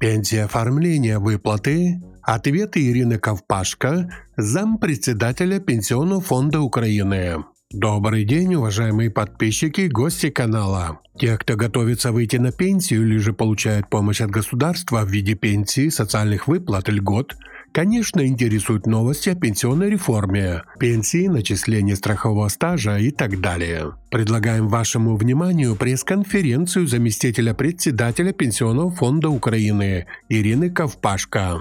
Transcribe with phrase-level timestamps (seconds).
[0.00, 2.00] Пенсия оформления выплаты.
[2.22, 7.44] Ответы Ирины Ковпашко, зампредседателя Пенсионного фонда Украины.
[7.70, 11.00] Добрый день, уважаемые подписчики и гости канала.
[11.18, 15.90] Те, кто готовится выйти на пенсию или же получает помощь от государства в виде пенсии,
[15.90, 17.36] социальных выплат, льгот–
[17.71, 23.91] Конечно, интересуют новости о пенсионной реформе, пенсии, начислении страхового стажа и так далее.
[24.09, 31.59] Предлагаем вашему вниманию пресс-конференцию заместителя председателя Пенсионного фонда України Ірини Ковпашка.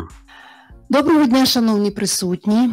[0.90, 2.70] Доброго дня, шановні присутні.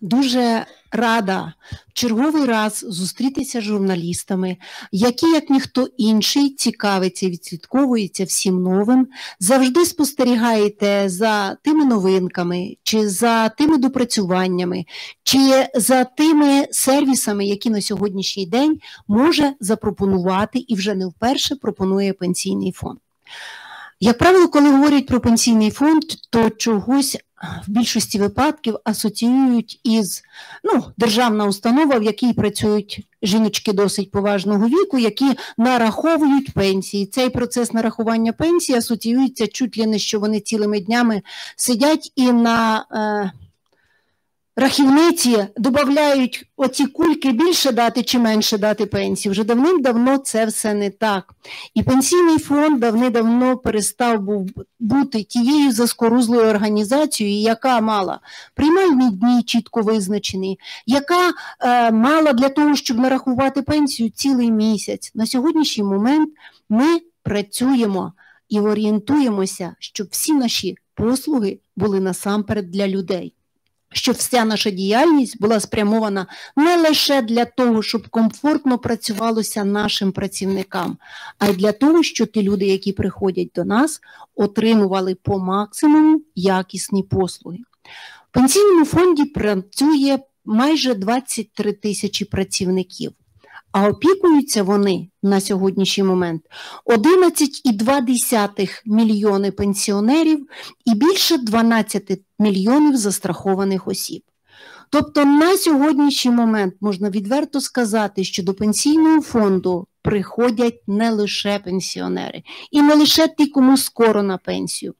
[0.00, 0.64] Дуже
[0.95, 1.53] рада
[1.89, 4.57] в черговий раз зустрітися з журналістами,
[4.91, 9.07] які, як ніхто інший, цікавиться і відслідковується всім новим,
[9.39, 14.85] завжди спостерігаєте за тими новинками, чи за тими допрацюваннями,
[15.23, 22.13] чи за тими сервісами, які на сьогоднішній день може запропонувати і вже не вперше пропонує
[22.13, 22.99] пенсійний фонд.
[23.99, 27.17] Як правило, коли говорять про пенсійний фонд, то чогось
[27.67, 30.23] в більшості випадків асоціюють із
[30.63, 35.25] ну, державна установа, в якій працюють жіночки досить поважного віку, які
[35.57, 37.05] нараховують пенсії.
[37.05, 41.21] Цей процес нарахування пенсії асоціюється чуть ли не що вони цілими днями
[41.55, 42.85] сидять і на.
[42.91, 43.44] Е,
[44.55, 49.31] рахівниці додають оці кульки більше дати чи менше дати пенсії.
[49.31, 51.33] Вже давним-давно це все не так.
[51.73, 58.19] І пенсійний фонд давним-давно перестав був бути тією заскорузлою організацією, яка мала
[58.53, 65.11] приймальні дні чітко визначені, яка е, мала для того, щоб нарахувати пенсію цілий місяць.
[65.15, 66.29] На сьогоднішній момент
[66.69, 68.13] ми працюємо
[68.49, 73.34] і орієнтуємося, щоб всі наші послуги були насамперед для людей
[73.97, 80.97] щоб вся наша діяльність була спрямована не лише для того, щоб комфортно працювалося нашим працівникам,
[81.39, 84.01] а й для того, щоб ті люди, які приходять до нас,
[84.35, 87.57] отримували по максимуму якісні послуги.
[88.31, 93.11] В пенсійному фонді працює майже 23 тисячі працівників
[93.75, 96.41] а опікуються вони на сьогоднішній момент
[96.85, 100.47] 11,2 мільйони пенсіонерів
[100.85, 104.23] і більше 12 мільйонів застрахованих осіб.
[104.89, 112.43] Тобто на сьогоднішній момент можна відверто сказати, що до пенсійного фонду приходять не лише пенсіонери,
[112.71, 114.93] і не лише ті, кому скоро на пенсію.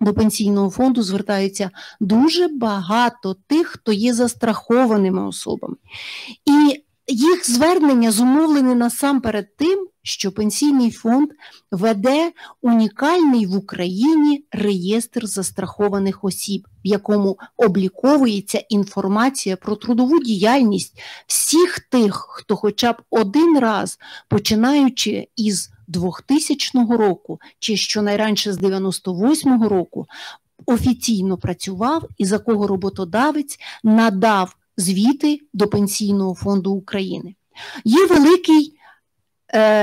[0.00, 1.70] До пенсійного фонду звертаються
[2.00, 5.76] дуже багато тих, хто є застрахованими особами.
[6.44, 11.30] І їх звернення зумовлені насамперед тим, що пенсійний фонд
[11.70, 21.78] веде унікальний в Україні реєстр застрахованих осіб, в якому обліковується інформація про трудову діяльність всіх
[21.78, 30.06] тих, хто, хоча б один раз, починаючи із 2000 року, чи щонайранше з 98-го року,
[30.66, 37.34] офіційно працював і за кого роботодавець надав звіти до Пенсійного фонду України.
[37.84, 38.79] Є великий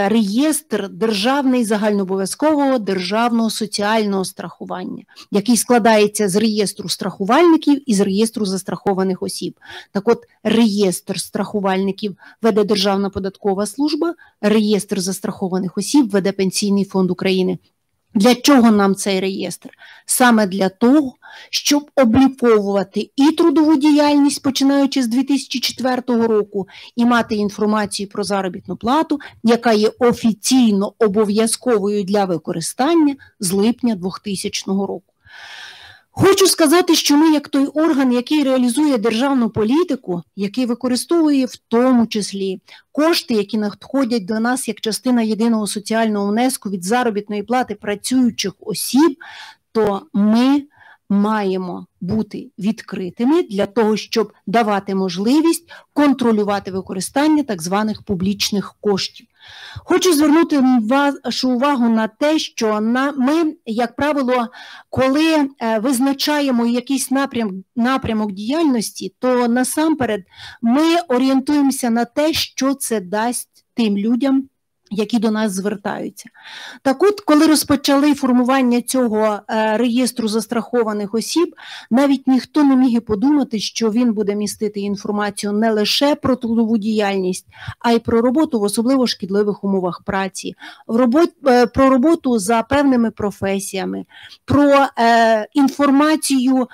[0.08, 9.24] реєстр державний загальнообов'язкового державного соціального страхування, який складається з реєстру страхувальників і з реєстру застрахованих
[9.24, 9.60] осіб.
[9.92, 17.58] Так от реєстр страхувальників веде Державна податкова служба, реєстр застрахованих осіб веде Пенсійний фонд України.
[18.14, 19.70] Для чого нам цей реєстр?
[20.06, 21.14] Саме для того,
[21.50, 29.20] щоб обліковувати і трудову діяльність, починаючи з 2004 року, і мати інформацію про заробітну плату,
[29.44, 35.14] яка є офіційно обов'язковою для використання з липня 2000 року.
[36.20, 42.08] Хочу сказати, що ми, як той орган, який реалізує державну політику, який використовує в тому
[42.08, 42.62] числі
[42.92, 49.18] кошти, які надходять до нас як частина єдиного соціального внеску від заробітної плати працюючих осіб,
[49.72, 50.64] то ми
[51.10, 59.28] маємо бути відкритими для того, щоб давати можливість контролювати використання так званих публічних коштів.
[59.86, 62.80] Хочу звернути вашу увагу на те, що
[63.18, 64.48] ми, як правило,
[64.90, 70.22] коли е, визначаємо якийсь напрям, напрямок діяльності, то насамперед
[70.62, 74.50] ми орієнтуємося на те, що це дасть тим людям
[74.92, 76.30] які до нас звертаються.
[76.82, 81.56] Так от, коли розпочали формування цього е, реєстру застрахованих осіб,
[81.92, 86.78] навіть ніхто не міг і подумати, що він буде містити інформацію не лише про трудову
[86.78, 87.46] діяльність,
[87.80, 90.56] а й про роботу в особливо шкідливих умовах праці,
[91.48, 94.06] е, про роботу за певними професіями,
[94.46, 96.68] про е, інформацію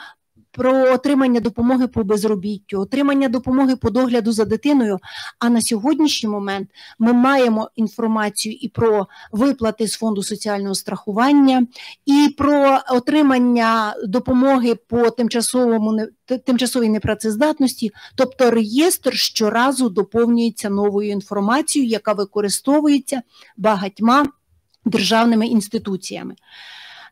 [0.54, 5.00] про отримання допомоги по безробіттю, отримання допомоги по догляду за дитиною.
[5.40, 6.70] А на сьогоднішній момент
[7.00, 11.68] ми маємо інформацію і про виплати з фонду соціального страхування,
[12.06, 16.00] і про отримання допомоги по тимчасовому
[16.46, 23.22] тимчасовій непрацездатності, тобто реєстр щоразу доповнюється новою інформацією, яка використовується
[23.58, 24.26] багатьма
[24.86, 26.36] державними інституціями.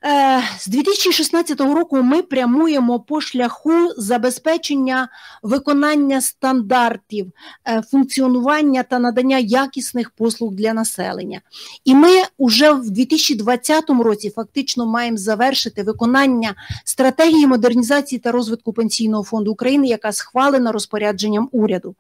[0.05, 5.09] Е, з 2016 року ми прямуємо по шляху забезпечення
[5.43, 7.31] виконання стандартів
[7.67, 11.41] е, функціонування та надання якісних послуг для населення.
[11.85, 12.09] І ми
[12.39, 16.55] вже в 2020 році фактично маємо завершити виконання
[16.85, 21.95] стратегії модернізації та розвитку пенсійного фонду України, яка схвалена розпорядженням уряду.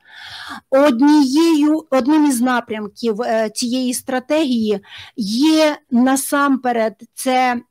[0.69, 4.79] Однією одним із напрямків е, цієї стратегії
[5.17, 7.61] є насамперед це.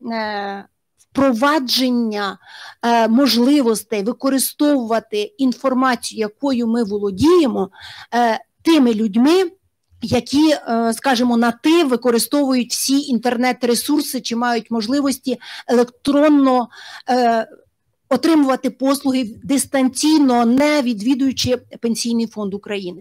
[1.12, 2.38] Впровадження
[2.82, 7.70] е, можливостей використовувати інформацію, якою ми володіємо,
[8.14, 9.50] е, тими людьми,
[10.02, 16.68] які, е, скажімо, на ти використовують всі інтернет-ресурси чи мають можливості електронно
[18.10, 23.00] отримувати послуги дистанційно, не відвідуючи пенсійний фонд України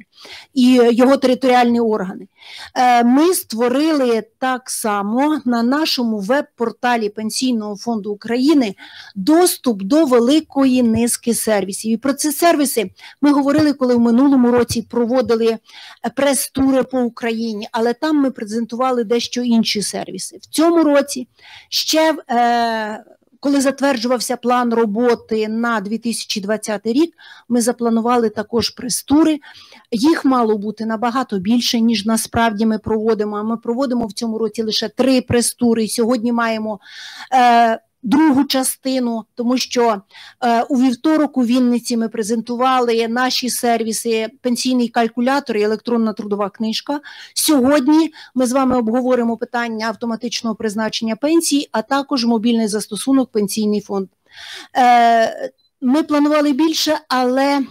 [0.54, 2.28] і його територіальні органи.
[2.76, 8.76] Е, ми створили так само на нашому веб-порталі Пенсійного фонду України
[9.16, 11.92] доступ до великої низки сервісів.
[11.92, 12.92] І про ці сервіси
[13.22, 15.58] ми говорили, коли в минулому році проводили
[16.16, 20.38] прес-тури по Україні, але там ми презентували дещо інші сервіси.
[20.38, 21.28] В цьому році
[21.70, 22.16] ще.
[22.30, 23.04] Е,
[23.40, 27.14] коли затверджувався план роботи на 2020 рік,
[27.50, 29.40] ми запланували також прес-тури.
[29.92, 33.44] Їх мало бути набагато більше, ніж насправді ми проводимо.
[33.44, 35.88] Ми проводимо в цьому році лише три прес-тури.
[35.88, 36.80] Сьогодні маємо.
[37.34, 40.02] Е, другу частину, тому що
[40.44, 47.00] е, у вівторок у Вінниці ми презентували наші сервіси, пенсійний калькулятор і електронна трудова книжка.
[47.34, 54.08] Сьогодні ми з вами обговоримо питання автоматичного призначення пенсії, а також мобільний застосунок пенсійний фонд.
[54.78, 55.52] Е,
[55.82, 57.62] Ми планували більше, але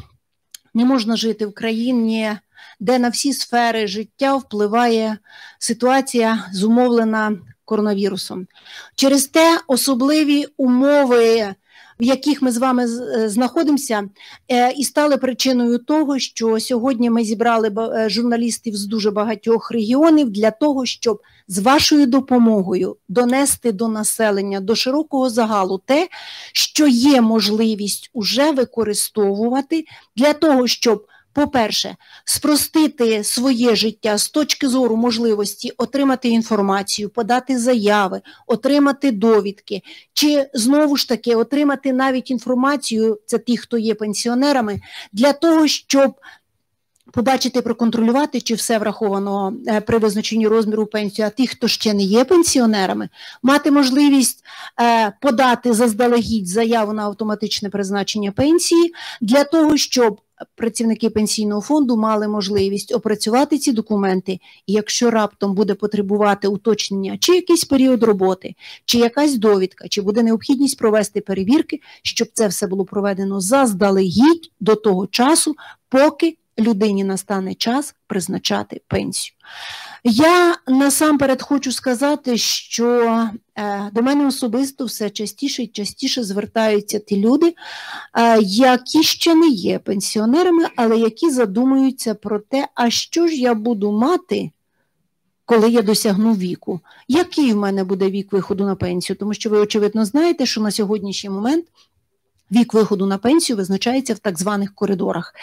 [0.75, 2.37] не можна жити в країні.
[2.81, 5.19] Де на всі сфери життя впливає
[5.59, 8.47] ситуація, зумовлена коронавірусом.
[8.95, 11.55] Через те особливі умови,
[12.01, 14.09] в яких ми з вами е, знаходимося,
[14.49, 20.31] е, і стали причиною того, що сьогодні ми зібрали е, журналістів з дуже багатьох регіонів
[20.31, 26.09] для того, щоб з вашою допомогою донести до населення, до широкого загалу те,
[26.53, 29.85] що є можливість уже використовувати
[30.17, 31.07] для того, щоб
[31.39, 39.83] по-перше, спростити своє життя з точки зору можливості отримати інформацію, подати заяви, отримати довідки,
[40.13, 44.81] чи знову ж таки отримати навіть інформацію, це ті, хто є пенсіонерами,
[45.13, 46.15] для того, щоб
[47.13, 52.03] Побачити, проконтролювати, чи все враховано е, при визначенні розміру пенсії, а ті, хто ще не
[52.03, 53.09] є пенсіонерами,
[53.43, 54.45] мати можливість
[54.81, 60.21] е, подати заздалегідь заяву на автоматичне призначення пенсії для того, щоб
[60.55, 64.33] працівники пенсійного фонду мали можливість опрацювати ці документи,
[64.67, 68.55] і якщо раптом буде потребувати уточнення, чи якийсь період роботи,
[68.85, 74.75] чи якась довідка, чи буде необхідність провести перевірки, щоб це все було проведено заздалегідь до
[74.75, 75.57] того часу,
[75.89, 79.35] поки людині настане час призначати пенсію.
[80.05, 87.17] Я насамперед хочу сказати, що е, до мене особисто все частіше і частіше звертаються ті
[87.17, 87.55] люди,
[88.19, 93.55] е, які ще не є пенсіонерами, але які задумуються про те, а що ж я
[93.55, 94.51] буду мати.
[95.45, 99.17] Коли я досягну віку, який в мене буде вік виходу на пенсію?
[99.17, 101.65] Тому що ви, очевидно, знаєте, що на сьогоднішній момент
[102.51, 105.35] вік виходу на пенсію визначається в так званих коридорах.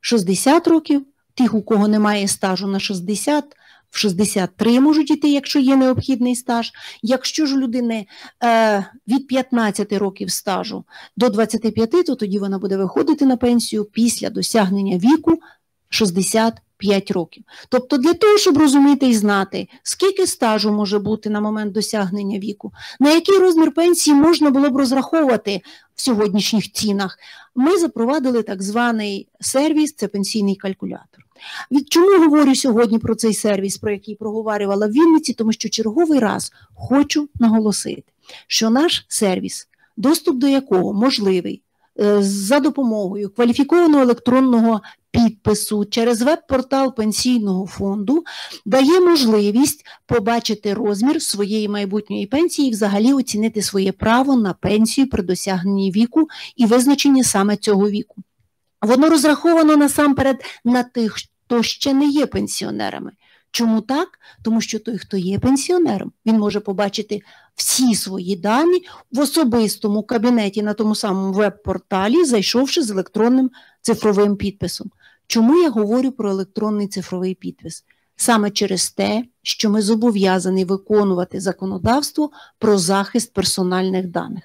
[0.00, 3.44] 60 років, тих, у кого немає стажу на 60,
[3.90, 6.72] в 63 можуть іти, якщо є необхідний стаж.
[7.02, 8.06] Якщо ж у людини
[8.44, 10.84] е, від 15 років стажу
[11.16, 15.38] до 25, то тоді вона буде виходити на пенсію після досягнення віку
[15.88, 17.44] 60 5 років.
[17.68, 22.72] Тобто, для того, щоб розуміти і знати, скільки стажу може бути на момент досягнення віку,
[23.00, 25.60] на який розмір пенсії можна було б розраховувати
[25.94, 27.18] в сьогоднішніх цінах,
[27.54, 31.24] ми запровадили так званий сервіс, це пенсійний калькулятор.
[31.70, 36.18] Від чому говорю сьогодні про цей сервіс, про який проговорювала в Вінниці, тому що черговий
[36.18, 38.12] раз хочу наголосити,
[38.46, 41.62] що наш сервіс, доступ до якого можливий
[42.00, 44.80] Е, за допомогою кваліфікованого електронного
[45.10, 48.24] підпису через веб-портал пенсійного фонду
[48.66, 55.22] дає можливість побачити розмір своєї майбутньої пенсії і взагалі оцінити своє право на пенсію при
[55.22, 58.22] досягненні віку і визначенні саме цього віку.
[58.82, 63.12] Воно розраховано насамперед на тих, хто ще не є пенсіонерами.
[63.50, 64.08] Чому так?
[64.42, 67.22] Тому що той, хто є пенсіонером, він може побачити
[67.54, 73.50] всі свої дані в особистому кабінеті на тому самому веб-порталі, зайшовши з електронним
[73.82, 74.90] цифровим підписом.
[75.28, 77.84] Чому я говорю про електронний цифровий підпис?
[78.16, 84.44] Саме через те, що ми зобов'язані виконувати законодавство про захист персональних даних,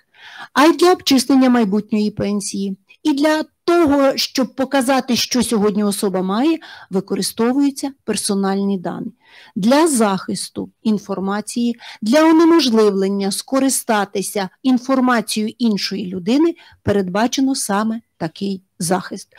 [0.53, 6.59] а й для обчислення майбутньої пенсії, і для того, щоб показати, що сьогодні особа має,
[6.89, 9.11] використовуються персональні дані.
[9.55, 19.29] Для захисту інформації, для унеможливлення скористатися інформацією іншої людини, передбачено саме такий захист.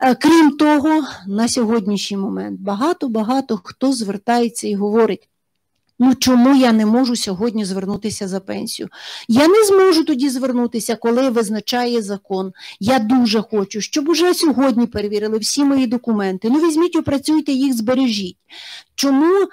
[0.00, 5.28] Е, крім того, на сьогоднішній момент багато-багато хто звертається і говорить.
[5.98, 8.88] Ну, чому я не можу сьогодні звернутися за пенсію?
[9.28, 12.52] Я не зможу тоді звернутися, коли визначає закон.
[12.80, 16.48] Я дуже хочу, щоб уже сьогодні перевірили всі мої документи.
[16.50, 18.36] Ну, візьміть, опрацюйте їх, збережіть.
[18.94, 19.48] Чому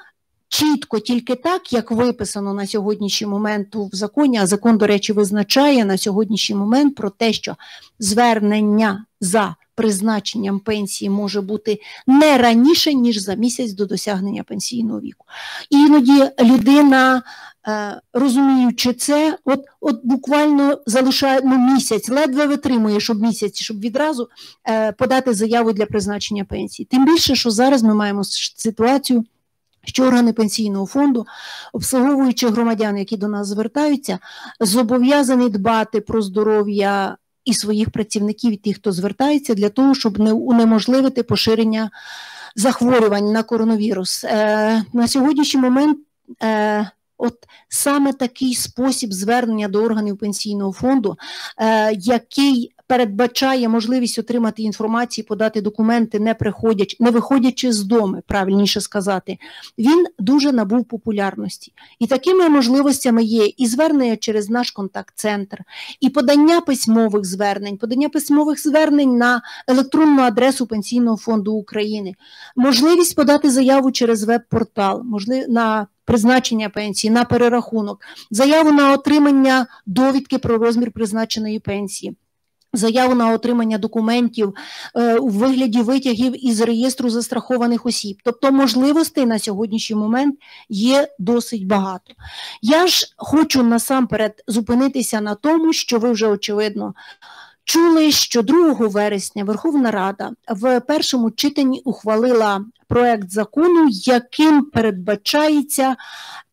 [0.52, 5.86] чітко тільки так, як виписано на сьогоднішній момент в законі, а закон, до речі, визначає
[5.86, 7.56] на сьогоднішній момент про те, що
[8.00, 15.26] звернення за призначенням пенсії може бути не раніше, ніж за місяць до досягнення пенсійного віку.
[15.70, 17.24] іноді людина,
[17.68, 24.30] е, розуміючи це, от от буквально залишає ну, місяць, ледве витримує, щоб місяць, щоб відразу
[24.70, 26.88] е, подати заяву для призначення пенсії.
[26.92, 28.24] Тим більше, що зараз ми маємо
[28.56, 29.24] ситуацію.
[29.84, 31.26] Що органи пенсійного фонду,
[31.74, 34.20] обслуговуючи громадян, які до нас звертаються,
[34.60, 40.34] зобов'язані дбати про здоров'я і своїх працівників, і тих, хто звертається, для того, щоб не
[40.34, 41.90] унеможливити поширення
[42.56, 44.24] захворювань на коронавірус.
[44.24, 45.98] Е, На сьогоднішній момент.
[46.44, 46.92] Е,
[47.24, 47.36] От
[47.70, 51.18] саме такий спосіб звернення до органів пенсійного фонду,
[51.58, 58.82] е, який передбачає можливість отримати інформацію, подати документи, не приходячи, не виходячи з дому, правильніше
[58.82, 59.38] сказати,
[59.78, 61.74] він дуже набув популярності.
[62.00, 65.58] І такими можливостями є і звернення через наш контакт-центр,
[66.00, 72.14] і подання письмових звернень, подання письмових звернень на електронну адресу Пенсійного фонду України,
[72.56, 78.00] можливість подати заяву через веб-портал, можливо, на Призначення пенсії на перерахунок,
[78.32, 82.16] заяву на отримання довідки про розмір призначеної пенсії,
[82.74, 84.54] Заяву на отримання документів
[84.96, 88.18] е, у вигляді витягів із реєстру застрахованих осіб.
[88.24, 90.36] Тобто можливостей на сьогоднішній момент
[90.70, 92.14] є досить багато.
[92.62, 96.94] Я ж хочу насамперед зупинитися на тому, що ви вже очевидно
[97.64, 105.96] чули, що 2 вересня Верховна Рада в першому читанні ухвалила проект закону, яким передбачається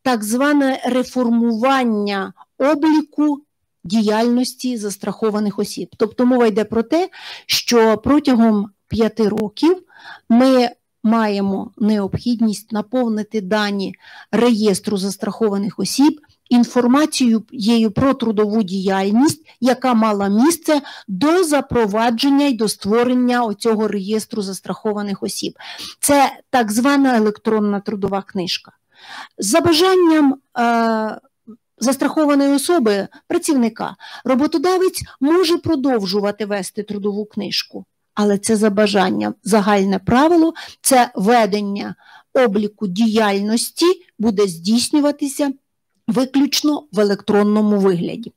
[0.02, 3.42] так зване реформування обліку
[3.88, 5.88] діяльності застрахованих осіб.
[5.96, 7.08] Тобто мова йде про те,
[7.46, 9.82] що протягом п'яти років
[10.28, 10.70] ми
[11.02, 13.94] маємо необхідність наповнити дані
[14.32, 16.20] реєстру застрахованих осіб.
[16.48, 25.22] Інформацією про трудову діяльність, яка мала місце до запровадження і до створення оцього реєстру застрахованих
[25.22, 25.58] осіб.
[26.00, 28.72] Це так звана електронна трудова книжка.
[29.38, 31.20] За бажанням е,
[31.80, 40.54] застрахованої особи, працівника, роботодавець може продовжувати вести трудову книжку, але це за бажанням загальне правило,
[40.80, 41.94] це ведення
[42.34, 43.86] обліку діяльності
[44.18, 45.52] буде здійснюватися
[46.08, 48.32] виключно в електронному вигляді.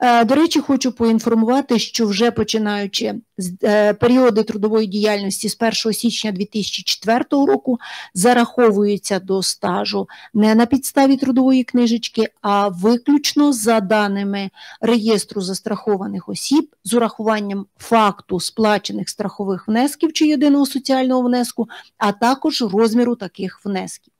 [0.00, 5.94] Е, до речі, хочу поінформувати, що вже починаючи з е, періоди трудової діяльності з 1
[5.94, 7.78] січня 2004 року
[8.14, 14.50] зараховуються до стажу не на підставі трудової книжечки, а виключно за даними
[14.80, 22.62] реєстру застрахованих осіб з урахуванням факту сплачених страхових внесків чи єдиного соціального внеску, а також
[22.62, 24.12] розміру таких внесків.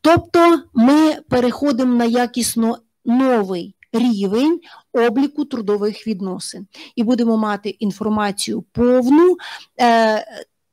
[0.00, 4.60] Тобто ми переходимо на якісно новий рівень
[4.92, 6.66] обліку трудових відносин
[6.96, 9.36] і будемо мати інформацію повну.
[9.80, 10.24] Е,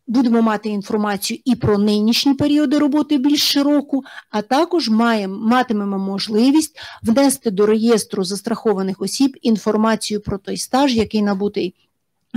[0.08, 6.80] Будемо мати інформацію і про нинішні періоди роботи більш широку, а також маємо, матимемо можливість
[7.04, 11.74] внести до реєстру застрахованих осіб інформацію про той стаж, який набутий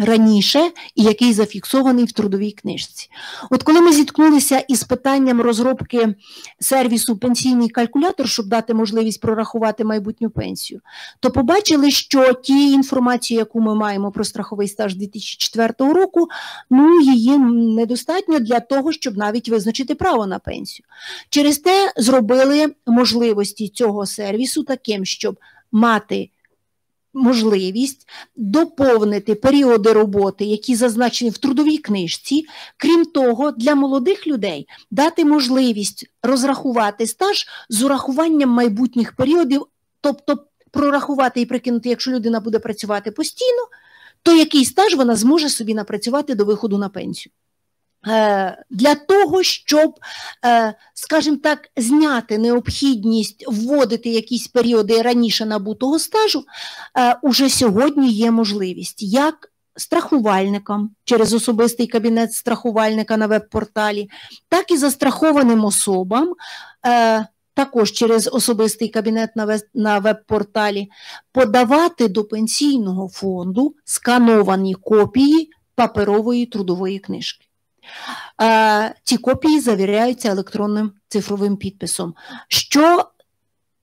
[0.04, 3.10] раніше і який зафіксований в трудовій книжці.
[3.50, 6.14] От коли ми зіткнулися із питанням розробки
[6.60, 10.80] сервісу пенсійний калькулятор, щоб дати можливість прорахувати майбутню пенсію,
[11.20, 16.28] то побачили, що тієї інформації, яку ми маємо про страховий стаж 2004 року,
[16.70, 20.86] ну її недостатньо для того, щоб навіть визначити право на пенсію.
[21.30, 25.38] Через те зробили можливості цього сервісу таким, щоб
[25.72, 26.30] мати
[27.18, 32.46] можливість доповнити періоди роботи, які зазначені в трудовій книжці.
[32.76, 39.66] Крім того, для молодих людей дати можливість розрахувати стаж з урахуванням майбутніх періодів,
[40.00, 43.62] тобто прорахувати і прикинути, якщо людина буде працювати постійно,
[44.22, 47.32] то який стаж вона зможе собі напрацювати до виходу на пенсію.
[48.08, 49.94] Е, для того, щоб,
[50.44, 56.44] е, скажімо так, зняти необхідність вводити якісь періоди раніше набутого стажу,
[56.98, 64.10] е, уже сьогодні є можливість як страхувальникам через особистий кабінет страхувальника на веб-порталі,
[64.48, 66.34] так і застрахованим особам.
[67.54, 69.30] Також через особистий кабінет
[69.74, 70.88] на веб-порталі
[71.32, 77.47] подавати до пенсійного фонду скановані копії паперової трудової книжки.
[79.04, 82.14] Ці копії завіряються електронним цифровим підписом.
[82.48, 83.08] Що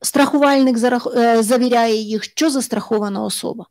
[0.01, 0.77] страхувальник
[1.15, 3.65] е, завіряє їх, що застрахована особа?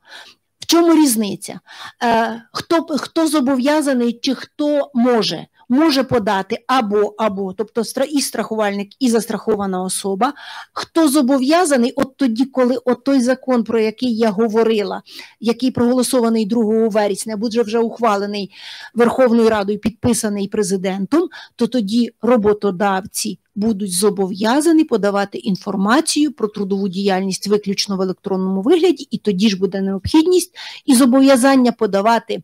[0.61, 1.61] В чому різниця?
[2.03, 9.11] Е, хто хто зобов'язаний чи хто може може подати або, або, тобто і страхувальник, і
[9.11, 10.33] застрахована особа,
[10.73, 15.03] хто зобов'язаний, от тоді, коли от той закон, про який я говорила,
[15.41, 18.51] який проголосований 2 вересня, буде вже ухвалений
[18.95, 23.39] Верховною Радою, підписаний президентом, то тоді роботодавці.
[23.57, 29.81] Будуть зобов'язані подавати інформацію про трудову діяльність виключно в електронному вигляді, і тоді ж буде
[29.81, 32.43] необхідність і зобов'язання подавати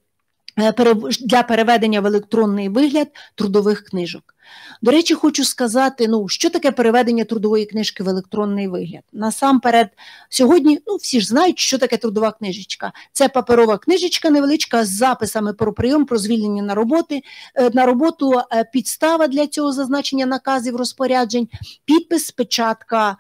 [1.21, 4.35] для переведення в електронний вигляд трудових книжок.
[4.83, 9.03] До речі, хочу сказати, ну, що таке переведення трудової книжки в електронний вигляд.
[9.13, 9.89] Насамперед,
[10.29, 12.93] сьогодні ну, всі ж знають, що таке трудова книжечка.
[13.13, 17.23] Це паперова книжечка невеличка з записами про прийом, про звільнення на роботи,
[17.55, 21.49] е, на роботу, е, підстава для цього зазначення наказів розпоряджень,
[21.85, 23.17] підпис, печатка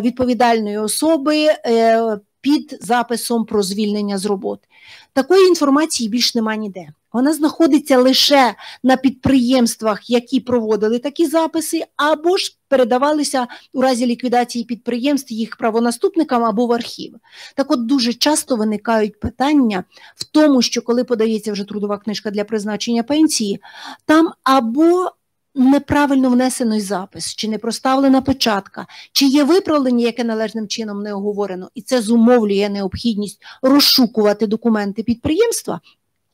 [0.00, 1.48] відповідальної особи
[2.40, 4.68] під записом про звільнення з роботи.
[5.12, 6.88] Такої інформації більш нема ніде.
[7.12, 14.64] Вона знаходиться лише на підприємствах, які проводили такі записи, або ж передавалися у разі ліквідації
[14.64, 17.14] підприємств їх правонаступникам або в архів.
[17.54, 19.84] Так от дуже часто виникають питання
[20.16, 23.60] в тому, що коли подається вже трудова книжка для призначення пенсії,
[24.06, 25.10] там або
[25.54, 31.70] неправильно внесений запис, чи не проставлена печатка, чи є виправлення, яке належним чином не оговорено,
[31.74, 35.80] і це зумовлює необхідність розшукувати документи підприємства,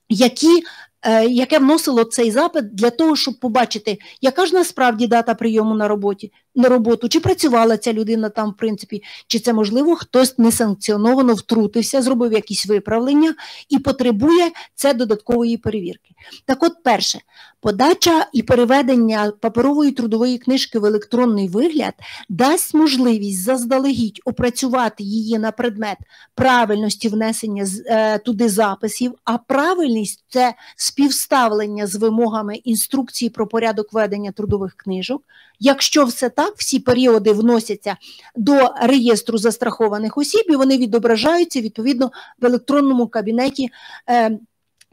[0.09, 0.63] які
[1.07, 5.89] Е, яке вносило цей запит для того, щоб побачити, яка ж насправді дата прийому на
[5.89, 11.35] роботі на роботу, чи працювала ця людина там, в принципі, чи це можливо хтось несанкціоновано
[11.35, 13.35] втрутився, зробив якісь виправлення
[13.69, 16.15] і потребує це додаткової перевірки.
[16.45, 17.21] Так, от, перше,
[17.61, 21.95] подача і переведення паперової трудової книжки в електронний вигляд
[22.29, 25.99] дасть можливість заздалегідь опрацювати її на предмет
[26.35, 34.33] правильності внесення е, туди записів, а правильність це співставлення з вимогами інструкції про порядок ведення
[34.33, 35.23] трудових книжок.
[35.61, 37.97] Якщо все так, всі періоди вносяться
[38.37, 43.69] до реєстру застрахованих осіб, і вони відображаються відповідно в електронному кабінеті.
[44.11, 44.39] Е,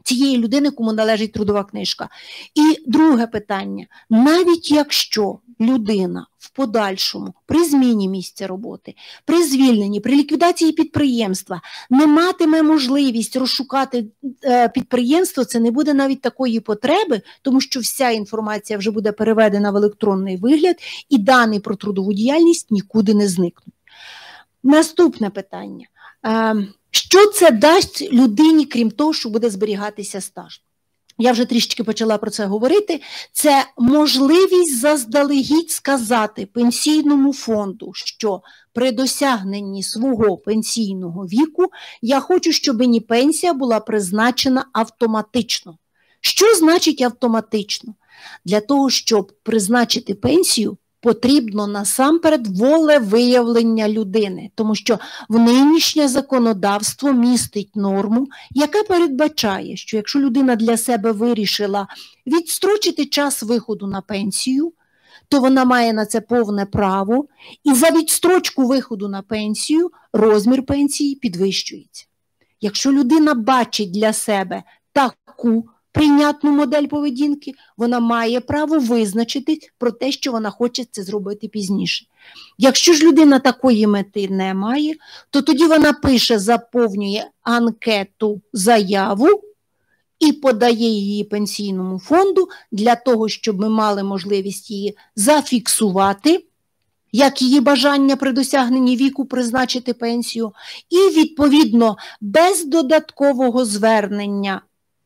[0.04, 2.08] цієї людини, кому належить трудова книжка.
[2.54, 10.16] І друге питання: навіть якщо людина в подальшому при зміні місця роботи, при звільненні, при
[10.16, 14.06] ліквідації підприємства не матиме можливість розшукати
[14.44, 19.70] е, підприємство, це не буде навіть такої потреби, тому що вся інформація вже буде переведена
[19.70, 20.76] в електронний вигляд,
[21.08, 23.74] і дані про трудову діяльність нікуди не зникнуть.
[24.62, 25.86] Наступне питання.
[26.24, 30.60] Ем, що це дасть людині, крім того, що буде зберігатися стаж?
[31.18, 33.00] Я вже трішечки почала про це говорити.
[33.32, 41.66] Це можливість заздалегідь сказати пенсійному фонду, що при досягненні свого пенсійного віку
[42.02, 45.78] я хочу, щоб мені пенсія була призначена автоматично.
[46.20, 47.94] Що значить автоматично?
[48.44, 57.76] Для того, щоб призначити пенсію, потрібно насамперед волевиявлення людини, тому що в нинішнє законодавство містить
[57.76, 61.86] норму, яка передбачає, що якщо людина для себе вирішила
[62.26, 64.72] відстрочити час виходу на пенсію,
[65.28, 67.26] то вона має на це повне право,
[67.64, 72.06] і за відстрочку виходу на пенсію розмір пенсії підвищується.
[72.60, 74.62] Якщо людина бачить для себе
[74.92, 81.48] таку прийнятну модель поведінки, вона має право визначити про те, що вона хоче це зробити
[81.48, 82.06] пізніше.
[82.58, 84.94] Якщо ж людина такої мети не має,
[85.30, 89.28] то тоді вона пише, заповнює анкету заяву
[90.18, 96.44] і подає її пенсійному фонду для того, щоб ми мали можливість її зафіксувати.
[97.12, 100.52] Як її бажання при досягненні віку призначити пенсію,
[100.90, 104.62] і, відповідно, без додаткового звернення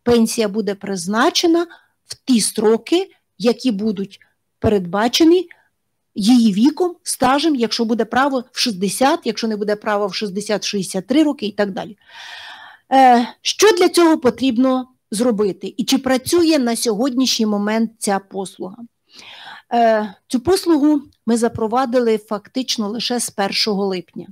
[0.08, 1.66] пенсія буде призначена
[2.06, 4.20] в ті строки, які будуть
[4.58, 5.48] передбачені
[6.14, 11.46] її віком, стажем, якщо буде право в 60, якщо не буде право в 60-63 роки
[11.46, 11.98] і так далі.
[12.92, 15.74] Е, Що для цього потрібно зробити?
[15.76, 18.76] І чи працює на сьогоднішній момент ця послуга?
[19.74, 23.32] Е, Цю послугу ми запровадили фактично лише з
[23.66, 24.26] 1 липня.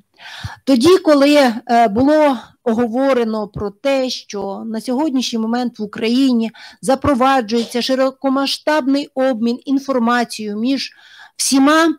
[0.64, 9.10] Тоді, коли е, було оговорено про те, що на сьогоднішній момент в Україні запроваджується широкомасштабний
[9.14, 10.90] обмін інформацією між
[11.36, 11.96] всіма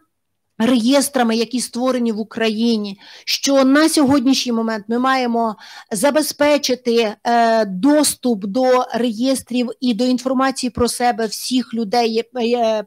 [0.57, 5.55] реєстрами, які створені в Україні, що на сьогоднішній момент ми маємо
[5.91, 12.83] забезпечити е, доступ до реєстрів і до інформації про себе всіх людей, е,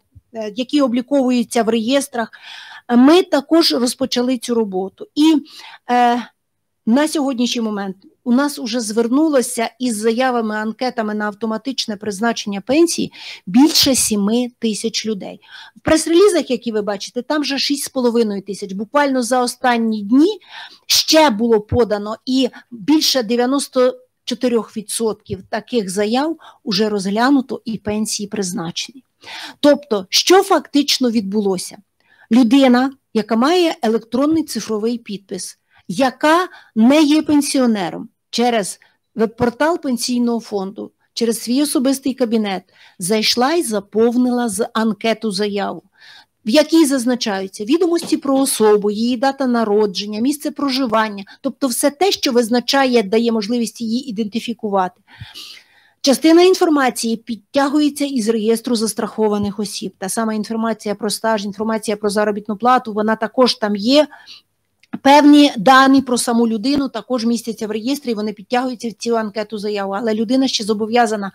[0.54, 2.30] які обліковуються в реєстрах,
[2.96, 5.06] ми також розпочали цю роботу.
[5.14, 5.34] І
[5.90, 6.22] е,
[6.86, 13.12] на сьогоднішній момент у нас вже звернулося із заявами, анкетами на автоматичне призначення пенсії
[13.46, 15.40] більше 7 тисяч людей.
[15.76, 18.72] В прес-релізах, які ви бачите, там вже 6,5 тисяч.
[18.72, 20.38] Буквально за останні дні
[20.86, 23.92] ще було подано і більше 90%.
[24.26, 29.04] 4% таких заяв уже розглянуто і пенсії призначені.
[29.60, 31.78] Тобто, що фактично відбулося?
[32.32, 38.80] Людина, яка має електронний цифровий підпис, яка не є пенсіонером через
[39.14, 42.62] веб-портал пенсійного фонду, через свій особистий кабінет,
[42.98, 45.82] зайшла і заповнила з анкету заяву.
[46.46, 52.32] В якій зазначаються відомості про особу, її дата народження, місце проживання, тобто все те, що
[52.32, 55.00] визначає, дає можливість її ідентифікувати.
[56.02, 59.92] Частина інформації підтягується із реєстру застрахованих осіб.
[59.98, 64.06] Та сама інформація про стаж, інформація про заробітну плату, вона також там є.
[65.02, 69.92] Певні дані про саму людину також містяться в реєстрі, вони підтягуються в цю анкету заяву,
[69.92, 71.32] але людина ще зобов'язана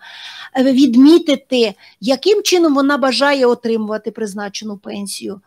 [0.60, 5.40] відмітити, яким чином вона бажає отримувати призначену пенсію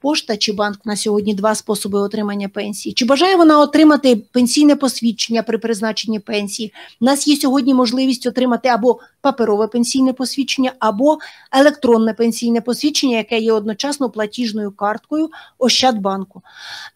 [0.00, 2.92] пошта чи банк на сьогодні два способи отримання пенсії.
[2.92, 6.72] Чи бажає вона отримати пенсійне посвідчення при призначенні пенсії?
[7.00, 11.18] У нас є сьогодні можливість отримати або паперове пенсійне посвідчення, або
[11.52, 16.42] електронне пенсійне посвідчення, яке є одночасно платіжною карткою Ощадбанку.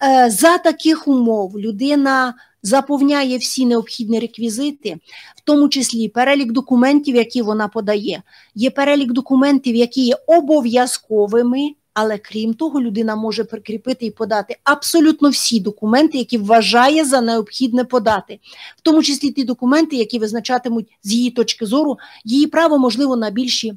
[0.02, 2.34] Е, за таких умов людина.
[2.62, 4.96] Заповняє всі необхідні реквізити,
[5.36, 8.22] в тому числі перелік документів, які вона подає.
[8.54, 15.29] Є перелік документів, які є обов'язковими але крім того, людина може прикріпити і подати абсолютно
[15.29, 18.38] всі документи, які вважає за необхідне подати,
[18.76, 23.31] в тому числі ті документи, які визначатимуть з її точки зору її право, можливо, на
[23.31, 23.74] більші.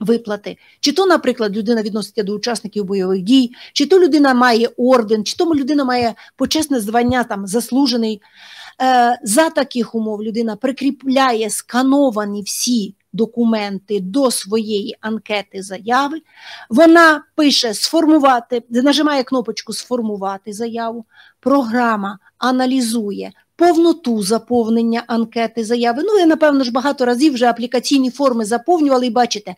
[0.00, 5.24] Виплати, чи то, наприклад, людина відноситься до учасників бойових дій, чи то людина має орден,
[5.24, 8.22] чи то людина має почесне звання там заслужений.
[8.82, 16.20] Е, За таких умов людина прикріпляє скановані всі документи до своєї анкети заяви.
[16.70, 21.04] Вона пише сформувати, нажимає кнопочку Сформувати заяву.
[21.40, 26.02] Програма аналізує повноту заповнення анкети заяви.
[26.06, 29.54] Ну, ви, напевно ж, багато разів вже аплікаційні форми заповнювали і бачите,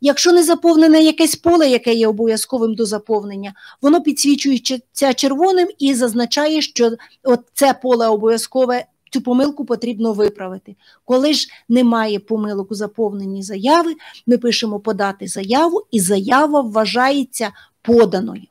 [0.00, 6.62] якщо не заповнене якесь поле, яке є обов'язковим до заповнення, воно підсвічується червоним і зазначає,
[6.62, 6.90] що
[7.24, 10.76] от це поле обов'язкове цю помилку потрібно виправити.
[11.04, 13.94] Коли ж немає помилок у заповненні заяви,
[14.26, 18.46] ми пишемо подати заяву, і заява вважається поданою.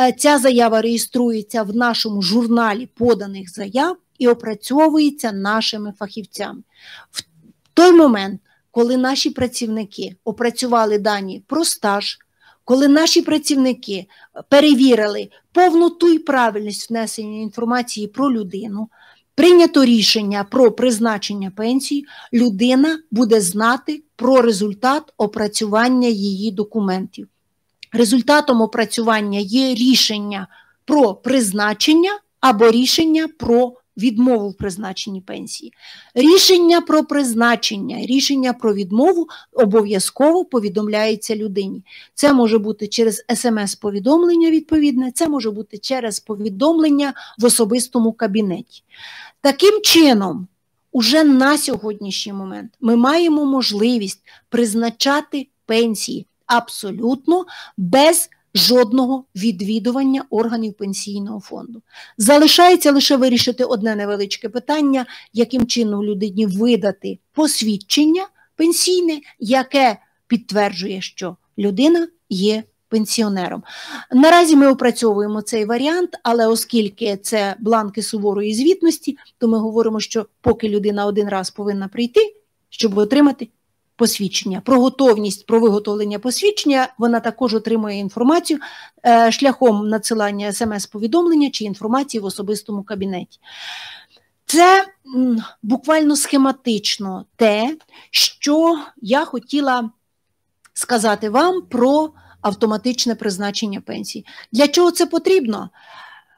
[0.00, 6.62] Е, ця заява реєструється в нашому журналі поданих заяв і опрацьовується нашими фахівцями.
[7.10, 7.22] В
[7.74, 8.40] той момент,
[8.70, 12.18] коли наші працівники опрацювали дані про стаж,
[12.64, 14.06] коли наші працівники
[14.48, 18.88] перевірили повноту і правильність внесення інформації про людину,
[19.34, 27.28] прийнято рішення про призначення пенсії, людина буде знати про результат опрацювання її документів.
[27.92, 30.46] Результатом опрацювання є рішення
[30.84, 35.72] про призначення або рішення про відмову в призначенні пенсії.
[36.14, 41.82] Рішення про призначення, рішення про відмову обов'язково повідомляється людині.
[42.14, 48.82] Це може бути через смс-повідомлення відповідне, це може бути через повідомлення в особистому кабінеті.
[49.44, 50.48] Таким чином,
[50.92, 57.44] уже на сьогоднішній момент ми маємо можливість призначати пенсії абсолютно
[57.76, 61.82] без жодного відвідування органів пенсійного фонду.
[62.18, 68.26] Залишається лише вирішити одне невеличке питання, яким чином людині видати посвідчення
[68.56, 72.62] пенсійне, яке підтверджує, що людина є
[72.94, 73.62] пенсіонером.
[74.12, 80.26] Наразі ми опрацьовуємо цей варіант, але оскільки це бланки суворої звітності, то ми говоримо, що
[80.40, 82.34] поки людина один раз повинна прийти,
[82.70, 83.48] щоб отримати
[83.96, 84.62] посвідчення.
[84.64, 88.58] Про готовність про виготовлення посвідчення вона також отримує інформацію
[89.06, 93.38] е, шляхом надсилання смс-повідомлення чи інформації в особистому кабінеті.
[94.46, 94.84] Це
[95.62, 97.76] буквально схематично те,
[98.10, 99.90] що я хотіла
[100.74, 102.12] сказати вам про
[102.44, 104.26] автоматичне призначення пенсії.
[104.52, 105.70] Для чого це потрібно?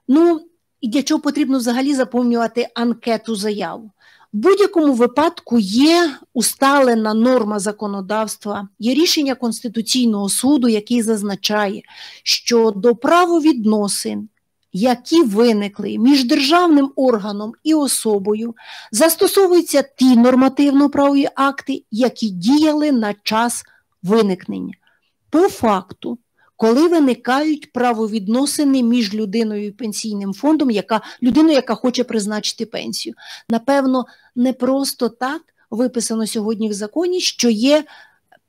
[0.08, 0.40] Ну,
[0.80, 3.90] і для чого потрібно взагалі заповнювати анкету заяву?
[4.32, 11.82] В будь-якому випадку є усталена норма законодавства, є рішення Конституційного суду, який зазначає,
[12.22, 14.28] що до правовідносин,
[14.72, 18.54] які виникли між державним органом і особою,
[18.92, 23.64] застосовуються ті нормативно-правові акти, які діяли на час
[24.02, 24.74] виникнення.
[25.36, 26.18] По факту,
[26.56, 33.14] коли виникають правовідносини між людиною і пенсійним фондом, яка людиною, яка хоче призначити пенсію.
[33.48, 37.84] Напевно, не просто так виписано сьогодні в законі, що є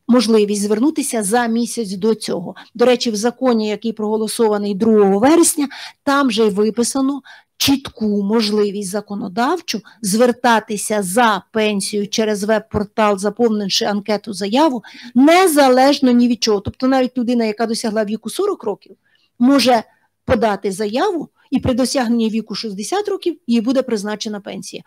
[0.08, 2.56] можливість звернутися за місяць до цього.
[2.76, 5.68] До речі, в законі, який проголосований 2 вересня,
[6.04, 7.22] там же й виписано.
[7.58, 14.84] Чітку можливість законодавчу звертатися за пенсію через веб-портал, заповнивши анкету заяву,
[15.16, 16.60] незалежно ні від чого.
[16.60, 18.96] Тобто, навіть людина, яка досягла віку 40 років,
[19.40, 19.84] може
[20.26, 24.84] подати заяву, і при досягненні віку 60 років їй буде призначена пенсія.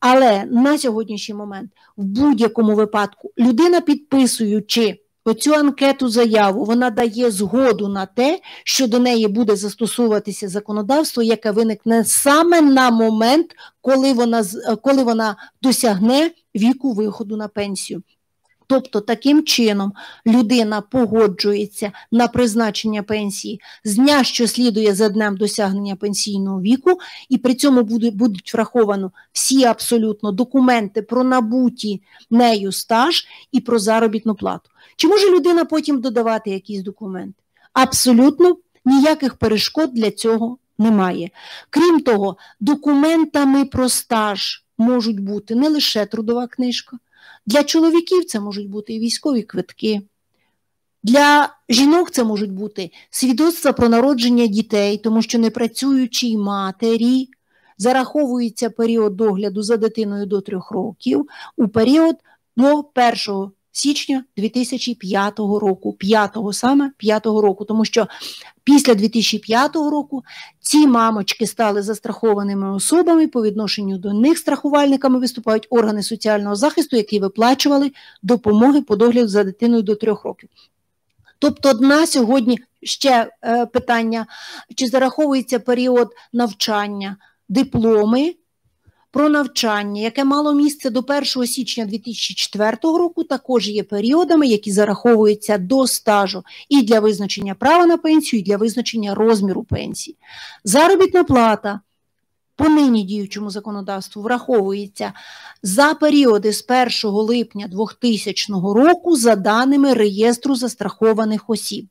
[0.00, 7.88] Але на сьогоднішній момент, в будь-якому випадку, людина, підписуючи оцю анкету заяву, вона дає згоду
[7.88, 13.46] на те, що до неї буде застосовуватися законодавство, яке виникне саме на момент,
[13.80, 14.44] коли вона,
[14.82, 18.02] коли вона досягне віку виходу на пенсію.
[18.66, 19.92] Тобто, таким чином
[20.26, 27.38] людина погоджується на призначення пенсії з дня, що слідує за днем досягнення пенсійного віку, і
[27.38, 34.71] при цьому будуть враховано всі абсолютно документи про набуті нею стаж і про заробітну плату.
[35.02, 37.42] Чи може людина потім додавати якісь документи?
[37.72, 41.30] Абсолютно ніяких перешкод для цього немає.
[41.70, 46.98] Крім того, документами про стаж можуть бути не лише трудова книжка.
[47.46, 50.02] Для чоловіків це можуть бути і військові квитки.
[51.02, 57.28] Для жінок це можуть бути свідоцтва про народження дітей, тому що непрацюючій матері
[57.78, 62.16] зараховується період догляду за дитиною до трьох років у період
[62.56, 62.84] до
[63.28, 68.06] 1 січня 2005 року, 5 саме 5 року, тому що
[68.64, 70.24] після 2005 року
[70.60, 77.18] ці мамочки стали застрахованими особами, по відношенню до них страхувальниками виступають органи соціального захисту, які
[77.18, 80.48] виплачували допомоги по догляду за дитиною до трьох років.
[81.38, 84.26] Тобто на сьогодні ще е, питання,
[84.74, 87.16] чи зараховується період навчання,
[87.48, 88.34] дипломи
[89.12, 95.58] про навчання, яке мало місце до 1 січня 2004 року, також є періодами, які зараховуються
[95.58, 100.16] до стажу і для визначення права на пенсію, і для визначення розміру пенсії.
[100.64, 101.80] Заробітна плата.
[102.56, 105.12] По нині діючому законодавству враховується
[105.62, 106.64] за періоди з
[107.04, 111.86] 1 липня 2000 року за даними реєстру застрахованих осіб.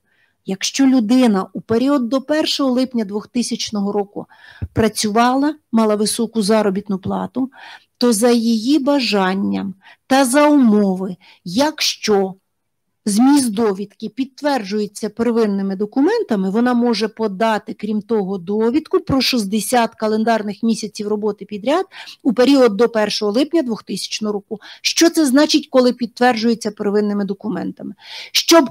[0.45, 4.25] Якщо людина у період до 1 липня 2000 року
[4.73, 7.51] працювала, мала високу заробітну плату,
[7.97, 9.73] то за її бажанням
[10.07, 12.35] та за умови, якщо
[13.05, 21.07] зміст довідки підтверджується первинними документами, вона може подати, крім того, довідку про 60 календарних місяців
[21.07, 21.85] роботи підряд
[22.23, 24.59] у період до 1 липня 2000 року.
[24.81, 27.93] Що це значить, коли підтверджується первинними документами?
[28.31, 28.69] Щоб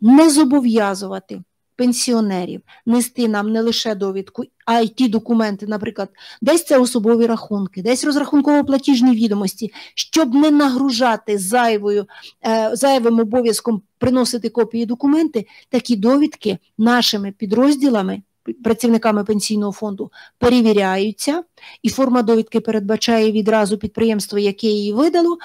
[0.00, 1.40] не зобов'язувати
[1.80, 6.08] пенсіонерів нести нам не лише довідку, а й ті документи, наприклад,
[6.42, 12.06] десь це особові рахунки, десь розрахунково-платіжні відомості, щоб не нагружати зайвою,
[12.46, 18.22] е, зайвим обов'язком приносити копії документи, такі довідки нашими підрозділами.
[18.64, 21.42] Працівниками пенсійного фонду перевіряються,
[21.82, 25.38] і форма довідки передбачає відразу підприємство, яке її видало,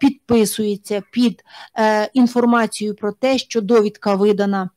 [0.00, 1.44] підписується під
[1.78, 4.70] е, інформацією про те, що довідка видана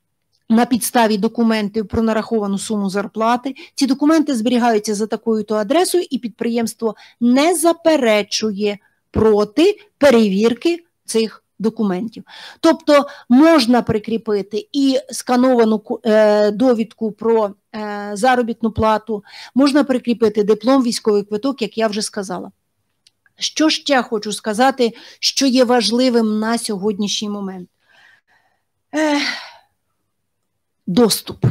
[0.49, 3.55] на підставі документів про нараховану суму зарплати.
[3.75, 8.77] Ці документи зберігаються за такою то адресою, і підприємство не заперечує
[9.11, 12.23] проти перевірки цих документів.
[12.59, 19.23] Тобто можна прикріпити і скановану е, довідку про е, заробітну плату,
[19.55, 22.51] можна прикріпити диплом, військовий квиток, як я вже сказала.
[23.41, 27.69] Що ще хочу сказати, що є важливим на сьогоднішній момент?
[28.95, 29.19] Е,
[30.87, 31.45] доступ.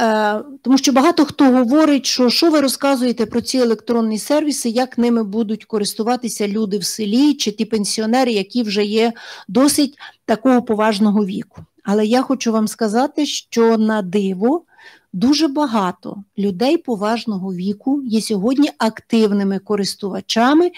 [0.00, 4.98] Е, тому що багато хто говорить, що що ви розказуєте про ці електронні сервіси, як
[4.98, 9.12] ними будуть користуватися люди в селі чи ті пенсіонери, які вже є
[9.48, 11.64] досить такого поважного віку.
[11.84, 14.64] Але я хочу вам сказати, що на диво
[15.12, 20.70] дуже багато людей поважного віку є сьогодні активними користувачами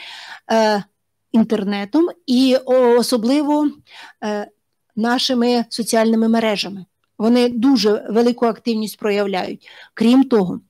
[0.53, 0.85] е,
[1.33, 3.71] інтернетом і особливо
[4.25, 4.51] е,
[4.97, 6.85] нашими соціальними мережами.
[7.19, 9.69] Вони дуже велику активність проявляють.
[9.95, 10.61] Крім того,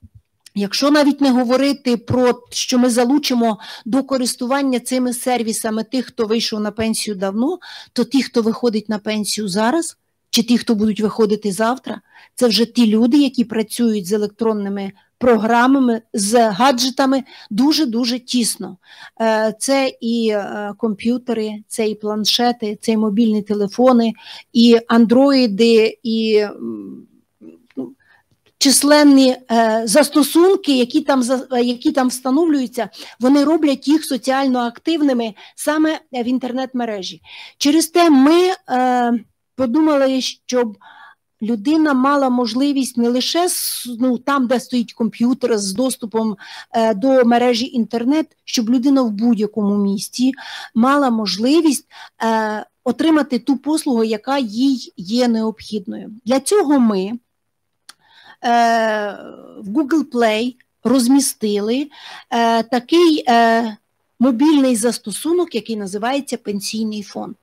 [0.54, 6.60] якщо навіть не говорити про що ми залучимо до користування цими сервісами тих, хто вийшов
[6.60, 7.58] на пенсію давно,
[7.92, 9.96] то ті, хто виходить на пенсію зараз,
[10.30, 12.00] чи ті, хто будуть виходити завтра,
[12.34, 18.76] це вже ті люди, які працюють з електронними програмами, з гаджетами дуже-дуже тісно.
[19.20, 24.12] Е, це і е, комп'ютери, це і планшети, це і мобільні телефони,
[24.52, 26.44] і андроїди, і
[28.58, 31.22] численні е, застосунки, які там
[31.62, 32.88] які там встановлюються,
[33.20, 37.20] вони роблять їх соціально активними саме в інтернет-мережі.
[37.58, 38.52] Через те ми
[39.60, 40.78] подумали, щоб
[41.42, 43.48] людина мала можливість не лише
[43.98, 46.36] ну, там, де стоїть комп'ютер з доступом
[46.72, 50.32] е, до мережі інтернет, щоб людина в будь-якому місті
[50.74, 51.86] мала можливість
[52.22, 56.10] е, отримати ту послугу, яка їй є необхідною.
[56.24, 57.18] Для цього ми е,
[59.58, 61.90] в Google Play розмістили
[62.30, 63.76] е, такий е,
[64.20, 67.34] мобільний застосунок, який називається Пенсійний фонд.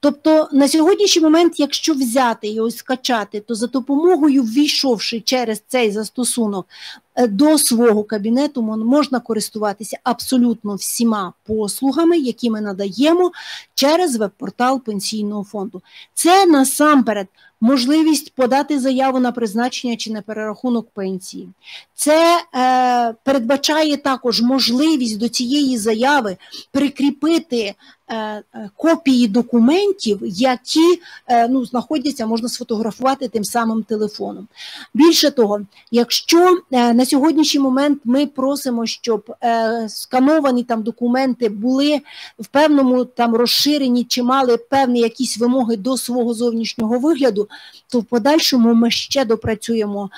[0.00, 6.66] Тобто на сьогоднішній момент, якщо взяти його скачати, то за допомогою, ввійшовши через цей застосунок
[7.26, 13.32] до свого кабінету можна користуватися абсолютно всіма послугами, які ми надаємо
[13.74, 15.82] через веб-портал пенсійного фонду.
[16.14, 17.26] Це насамперед
[17.60, 21.48] можливість подати заяву на призначення чи на перерахунок пенсії.
[21.94, 26.36] Це е, передбачає також можливість до цієї заяви
[26.70, 27.74] прикріпити
[28.08, 28.44] е, е
[28.76, 34.48] копії документів, які е, ну, знаходяться, можна сфотографувати тим самим телефоном.
[34.94, 42.00] Більше того, якщо е, на сьогоднішній момент ми просимо, щоб е, скановані там документи були
[42.38, 47.48] в певному там розширенні чи мали певні якісь вимоги до свого зовнішнього вигляду,
[47.88, 50.10] то в подальшому ми ще допрацюємо.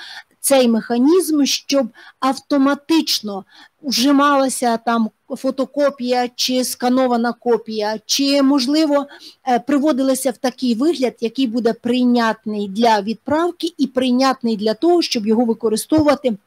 [0.43, 1.87] Цей механізм, щоб
[2.19, 3.45] автоматично
[3.83, 9.05] вжималася там фотокопія чи сканована копія, чи, можливо,
[9.47, 15.27] е, приводилася в такий вигляд, який буде прийнятний для відправки і прийнятний для того, щоб
[15.27, 16.37] його використовувати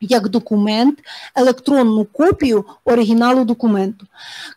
[0.00, 0.98] як документ,
[1.34, 4.06] електронну копію оригіналу документу.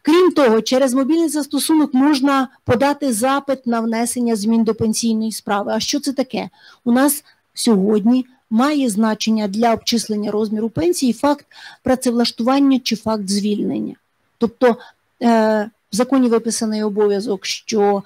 [0.01, 5.71] Крім того, через мобільний застосунок можна подати запит на внесення змін до пенсійної справи.
[5.75, 6.49] А що це таке?
[6.85, 11.45] У нас сьогодні має значення для обчислення розміру пенсії факт
[11.83, 13.95] працевлаштування чи факт звільнення.
[14.37, 14.77] Тобто
[15.21, 18.03] е, в законі виписаний обов'язок, що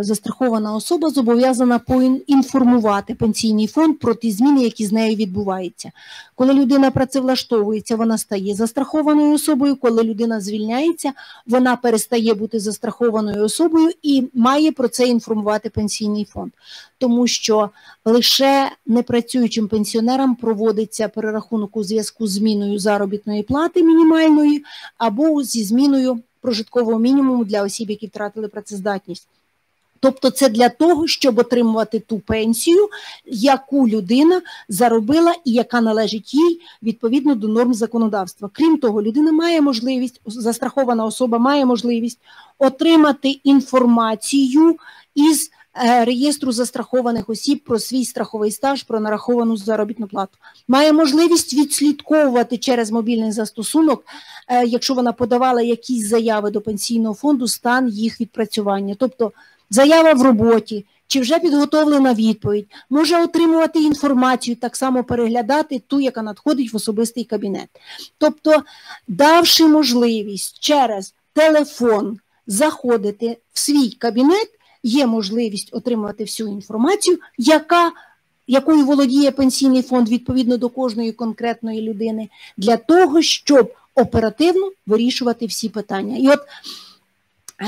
[0.00, 5.92] застрахована особа зобов'язана поінформувати пенсійний фонд про ті зміни, які з нею відбуваються.
[6.34, 9.76] Коли людина працевлаштовується, вона стає застрахованою особою.
[9.76, 11.12] Коли людина звільняється,
[11.46, 16.52] вона перестає бути застрахованою особою і має про це інформувати пенсійний фонд,
[16.98, 17.70] тому що
[18.04, 24.64] лише непрацюючим пенсіонерам проводиться перерахунок у зв'язку з зміною заробітної плати мінімальної
[24.98, 29.28] або зі зміною прожиткового мінімуму для осіб, які втратили працездатність.
[30.00, 32.88] Тобто це для того, щоб отримувати ту пенсію,
[33.26, 38.50] яку людина заробила і яка належить їй відповідно до норм законодавства.
[38.52, 42.18] Крім того, людина має можливість, застрахована особа має можливість
[42.58, 44.76] отримати інформацію
[45.14, 45.50] із
[46.04, 50.38] реєстру застрахованих осіб про свій страховий стаж, про нараховану заробітну плату.
[50.68, 54.04] Має можливість відслідковувати через мобільний застосунок,
[54.48, 58.96] е, якщо вона подавала якісь заяви до пенсійного фонду, стан їх відпрацювання.
[58.98, 59.32] Тобто
[59.70, 66.22] заява в роботі, чи вже підготовлена відповідь, може отримувати інформацію, так само переглядати ту, яка
[66.22, 67.68] надходить в особистий кабінет.
[68.18, 68.62] Тобто,
[69.08, 74.50] давши можливість через телефон заходити в свій кабінет,
[74.84, 77.92] є можливість отримувати всю інформацію, яка
[78.46, 85.68] якою володіє пенсійний фонд відповідно до кожної конкретної людини, для того, щоб оперативно вирішувати всі
[85.68, 86.16] питання.
[86.16, 86.40] І от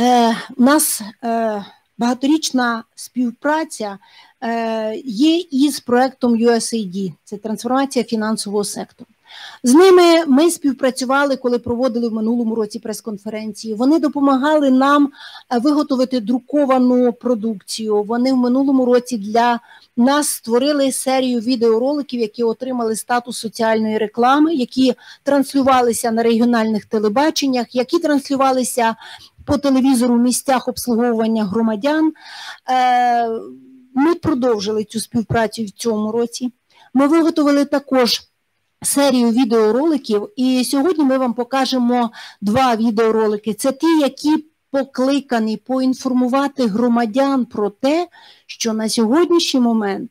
[0.01, 1.65] е, у нас е,
[1.99, 3.99] багаторічна співпраця
[4.43, 9.09] е, є із проектом USAID, це трансформація фінансового сектору.
[9.63, 13.75] З ними ми співпрацювали, коли проводили в минулому році прес-конференції.
[13.75, 15.11] Вони допомагали нам
[15.53, 18.03] е, виготовити друковану продукцію.
[18.03, 19.61] Вони в минулому році для
[19.97, 27.99] нас створили серію відеороликів, які отримали статус соціальної реклами, які транслювалися на регіональних телебаченнях, які
[27.99, 28.97] транслювалися
[29.45, 32.13] по телевізору в місцях обслуговування громадян.
[32.71, 33.29] Е,
[33.95, 36.53] ми продовжили цю співпрацю в цьому році.
[36.95, 38.23] Ми виготовили також
[38.87, 42.11] серію відеороликів, і сьогодні ми вам покажемо
[42.41, 43.55] два відеоролики.
[43.55, 48.09] Це ті, які покликані поінформувати громадян про те,
[48.47, 50.11] що на сьогоднішній момент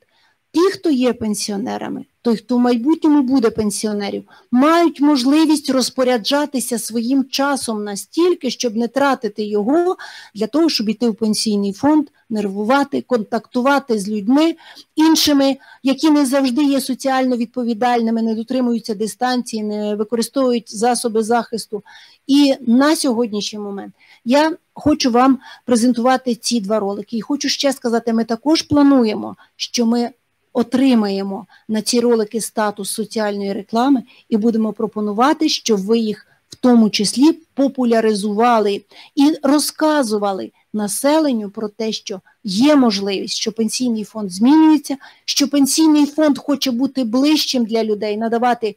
[0.51, 7.83] ті, хто є пенсіонерами, той, хто в майбутньому буде пенсіонерів, мають можливість розпоряджатися своїм часом
[7.83, 9.97] настільки, щоб не тратити його
[10.35, 14.55] для того, щоб йти в пенсійний фонд, нервувати, контактувати з людьми
[14.95, 21.83] іншими, які не завжди є соціально відповідальними, не дотримуються дистанції, не використовують засоби захисту.
[22.27, 23.93] І на сьогоднішній момент
[24.25, 27.17] я хочу вам презентувати ці два ролики.
[27.17, 30.09] І хочу ще сказати: ми також плануємо, що ми
[30.55, 36.89] отримаємо на ці ролики статус соціальної реклами і будемо пропонувати, щоб ви їх в тому
[36.89, 38.81] числі популяризували
[39.15, 46.37] і розказували населенню про те, що є можливість, що пенсійний фонд змінюється, що пенсійний фонд
[46.37, 48.75] хоче бути ближчим для людей, надавати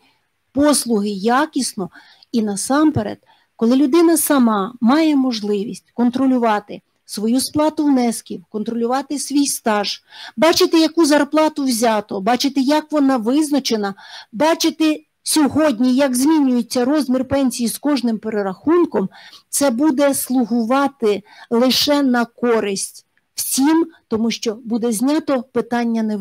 [0.52, 1.90] послуги якісно.
[2.32, 3.18] І насамперед,
[3.56, 10.02] коли людина сама має можливість контролювати свою сплату внесків, контролювати свій стаж,
[10.36, 13.94] бачити, яку зарплату взято, бачити, як вона визначена,
[14.32, 19.08] бачити сьогодні, як змінюється розмір пенсії з кожним перерахунком,
[19.48, 26.18] це буде слугувати лише на користь всім, тому що буде знято питання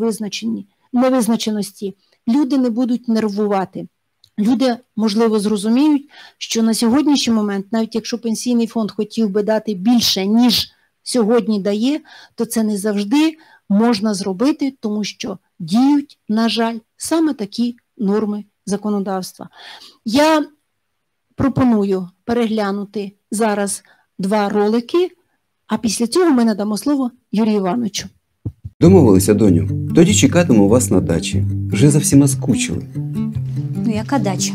[0.94, 1.96] невизначеності.
[2.28, 3.88] Люди не будуть нервувати.
[4.40, 10.26] Люди, можливо, зрозуміють, що на сьогоднішній момент, навіть якщо пенсійний фонд хотів би дати більше,
[10.26, 10.72] ніж
[11.08, 12.00] сьогодні дає,
[12.36, 13.38] то це не завжди
[13.70, 19.50] можна зробити, тому що діють, на жаль, саме такі норми законодавства.
[20.06, 20.46] Я
[21.36, 23.84] пропоную переглянути зараз
[24.20, 25.12] два ролики,
[25.68, 28.08] а після цього ми надамо слово Юрію Івановичу.
[28.80, 29.88] Домовилися, доню.
[29.96, 31.46] Тоді чекатиму вас на дачі.
[31.72, 32.86] Вже за всіма скучили.
[33.86, 34.54] Ну, яка дача?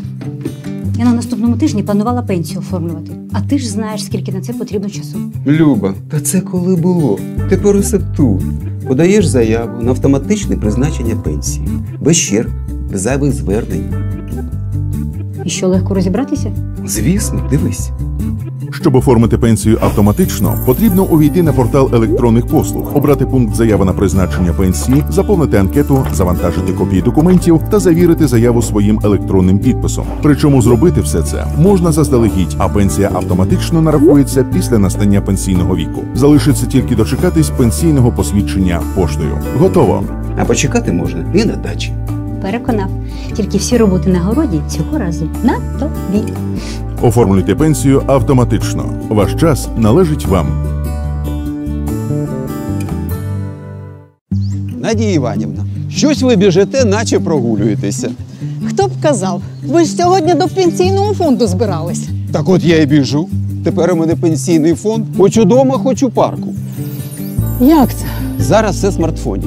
[0.97, 3.11] Я на наступному тижні планувала пенсію оформлювати.
[3.31, 5.17] А ти ж знаєш, скільки на це потрібно часу.
[5.47, 7.19] Люба, та це коли було?
[7.49, 8.41] Тепер усе тут.
[8.87, 11.67] Подаєш заяву на автоматичне призначення пенсії.
[12.01, 12.49] Без черг,
[12.91, 13.93] без зайвих звернень.
[15.45, 16.51] І що легко розібратися?
[16.85, 17.89] Звісно, дивись.
[18.71, 24.53] Щоб оформити пенсію автоматично, потрібно увійти на портал електронних послуг, обрати пункт заява на призначення
[24.53, 30.05] пенсії, заповнити анкету, завантажити копії документів та завірити заяву своїм електронним підписом.
[30.21, 36.03] Причому зробити все це можна заздалегідь, а пенсія автоматично нарахується після настання пенсійного віку.
[36.15, 39.37] Залишиться тільки дочекатись пенсійного посвідчення поштою.
[39.59, 40.03] Готово.
[40.37, 41.93] А почекати можна і на дачі.
[42.41, 42.89] Переконав.
[43.33, 46.33] Тільки всі роботи на городі цього разу на тобі.
[47.03, 48.85] Оформлюйте пенсію автоматично.
[49.09, 50.47] Ваш час належить вам.
[54.77, 58.11] Надія Іванівна, щось ви біжите, наче прогулюєтеся.
[58.67, 59.41] Хто б казав?
[59.67, 62.07] Ви ж сьогодні до пенсійного фонду збирались.
[62.31, 63.27] Так от я й біжу.
[63.63, 65.05] Тепер у мене пенсійний фонд.
[65.17, 66.53] Хоч удома, хоч у парку.
[67.61, 68.05] Як це?
[68.39, 69.45] Зараз все в смартфоні.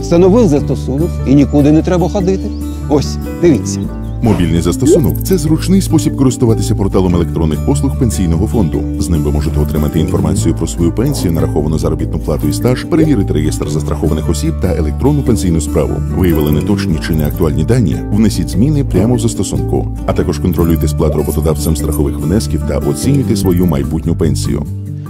[0.00, 2.44] Встановив застосунок і нікуди не треба ходити.
[2.88, 3.80] Ось, дивіться.
[4.26, 8.82] Мобільний застосунок це зручний спосіб користуватися порталом електронних послуг пенсійного фонду.
[8.98, 13.32] З ним ви можете отримати інформацію про свою пенсію, нараховану заробітну плату і стаж, перевірити
[13.32, 15.92] реєстр застрахованих осіб та електронну пенсійну справу.
[16.16, 17.96] Виявили неточні чи неактуальні дані.
[18.12, 19.98] Внесіть зміни прямо в застосунку.
[20.06, 24.62] А також контролюйте сплату роботодавцем страхових внесків та оцінюйте свою майбутню пенсію.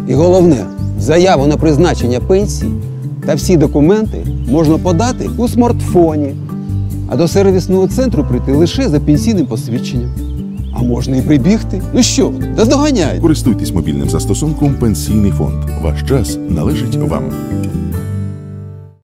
[0.09, 0.67] І головне,
[1.01, 2.73] заяву на призначення пенсії
[3.27, 6.35] та всі документи можна подати у смартфоні.
[7.09, 10.11] А до сервісного центру прийти лише за пенсійним посвідченням.
[10.75, 11.83] А можна і прибігти.
[11.95, 13.21] Ну що, доздоганяйте.
[13.21, 15.65] Користуйтесь мобільним застосунком Пенсійний фонд.
[15.81, 17.33] Ваш час належить вам.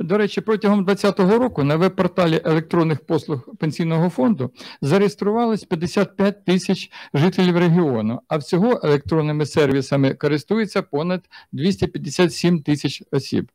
[0.00, 4.50] До речі, протягом 2020 року на веб-порталі електронних послуг пенсійного фонду
[4.82, 11.20] зареєструвалось 55 тисяч жителів регіону, а всього електронними сервісами користується понад
[11.52, 13.48] 257 тисяч осіб.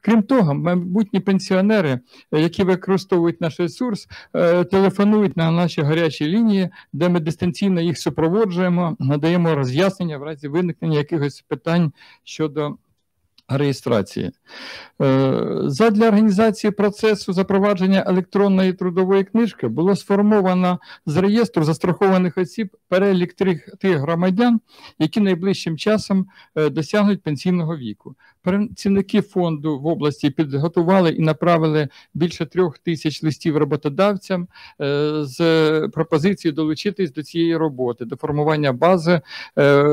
[0.00, 2.00] Крім того, майбутні пенсіонери,
[2.32, 8.96] які використовують наш ресурс, е, телефонують на наші гарячі лінії, де ми дистанційно їх супроводжуємо,
[8.98, 11.92] надаємо роз'яснення в разі виникнення якихось питань
[12.24, 12.76] щодо
[13.50, 14.30] реєстрації.
[15.02, 15.32] Е,
[15.64, 23.68] Задля організації процесу запровадження електронної трудової книжки було сформовано з реєстру застрахованих осіб перелік тих,
[23.80, 24.60] тих громадян,
[24.98, 28.14] які найближчим часом е, досягнуть пенсійного віку.
[28.42, 34.48] Працівники фонду в області підготували і направили більше трьох тисяч листів роботодавцям
[34.80, 39.20] е, з пропозицією долучитись до цієї роботи, до формування бази
[39.58, 39.84] е,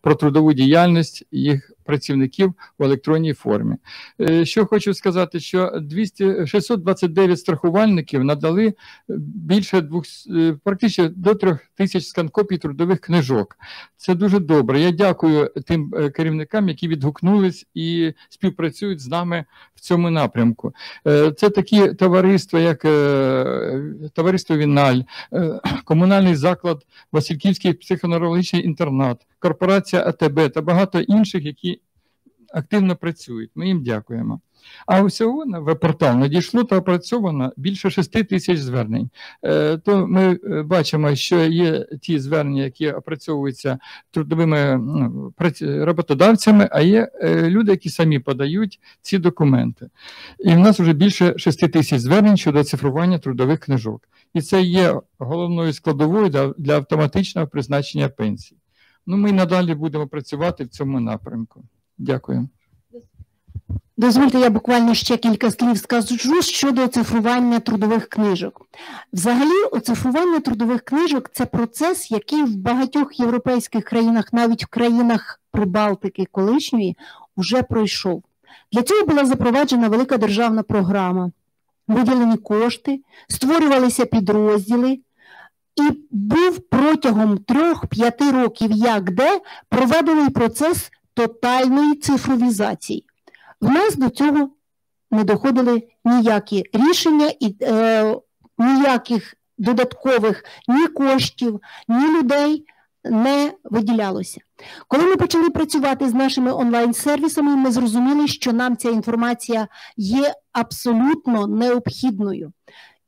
[0.00, 3.76] про трудову діяльність їх працівників в електронній формі.
[4.20, 8.74] Е, Що хочу сказати, що 200, 629 страхувальників надали е,
[9.34, 13.56] більше двох, е, практично до трьох тисяч сканкопій трудових книжок.
[13.96, 14.80] Це дуже добре.
[14.80, 20.74] Я дякую тим керівникам, які відгукнулись і співпрацюють з нами в цьому напрямку.
[21.36, 22.82] Це такі товариства, як
[24.12, 25.00] товариство Віналь,
[25.84, 31.71] комунальний заклад Васильківський психоневрологічний інтернат, корпорація АТБ та багато інших, які
[32.52, 33.50] активно працюють.
[33.54, 34.40] Ми їм дякуємо.
[34.86, 39.10] А усього на веб-портал надійшло та опрацьовано більше 6 тисяч звернень.
[39.44, 43.78] Е, То ми е, бачимо, що є ті звернення, які опрацьовуються
[44.10, 49.90] трудовими ну, роботодавцями, а є е, люди, які самі подають ці документи.
[50.38, 54.08] І в нас вже більше 6 тисяч звернень щодо цифрування трудових книжок.
[54.34, 58.56] І це є головною складовою для, для автоматичного призначення пенсій.
[59.06, 61.64] Ну, ми надалі будемо працювати в цьому напрямку.
[62.02, 62.48] Дякую.
[63.96, 68.66] Дозвольте, я буквально ще кілька слів скажу щодо оцифрування трудових книжок.
[69.12, 76.26] Взагалі, оцифрування трудових книжок це процес, який в багатьох європейських країнах, навіть в країнах Прибалтики
[76.30, 76.96] колишньої,
[77.36, 78.22] вже пройшов.
[78.72, 81.30] Для цього була запроваджена велика державна програма,
[81.88, 85.00] виділені кошти, створювалися підрозділи.
[85.76, 93.06] І був протягом трьох-п'яти років, як де проведений процес тотальної цифровізації.
[93.60, 94.50] В нас до цього
[95.10, 98.16] не доходили ніякі рішення і е,
[98.58, 102.64] ніяких додаткових ні коштів, ні людей
[103.04, 104.40] не виділялося.
[104.88, 111.46] Коли ми почали працювати з нашими онлайн-сервісами, ми зрозуміли, що нам ця інформація є абсолютно
[111.46, 112.52] необхідною.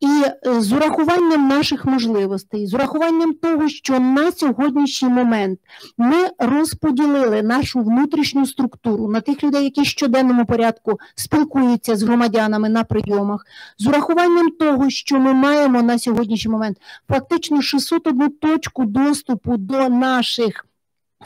[0.04, 5.60] І е, з урахуванням наших можливостей, з урахуванням того, що на сьогоднішній момент
[5.98, 12.68] ми розподілили нашу внутрішню структуру на тих людей, які в щоденному порядку спілкуються з громадянами
[12.68, 13.46] на прийомах,
[13.78, 16.76] з урахуванням того, що ми маємо на сьогоднішній момент
[17.08, 20.66] фактично 601 точку доступу до наших.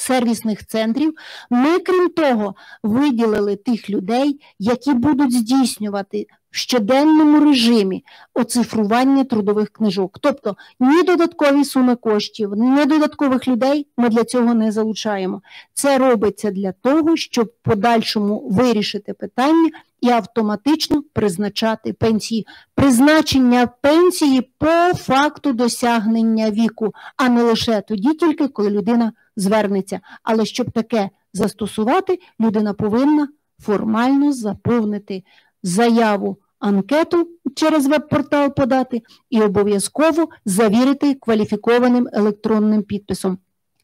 [0.01, 1.15] Сервісних центрів
[1.51, 10.19] ми, крім того, виділили тих людей, які будуть здійснювати в щоденному режимі оцифрування трудових книжок.
[10.21, 15.43] Тобто ні додаткові суми коштів, ні додаткових людей ми для цього не залучаємо.
[15.75, 19.71] Це робиться для того, щоб подальшому вирішити питання
[20.01, 22.47] і автоматично призначати пенсії.
[22.75, 30.01] Призначення пенсії по факту досягнення віку, а не лише тоді, тільки коли людина звернеться.
[30.23, 33.29] Але щоб таке застосувати, людина повинна
[33.61, 35.23] формально заповнити
[35.63, 43.39] заяву анкету через веб-портал подати і обов'язково завірити кваліфікованим електронним підписом.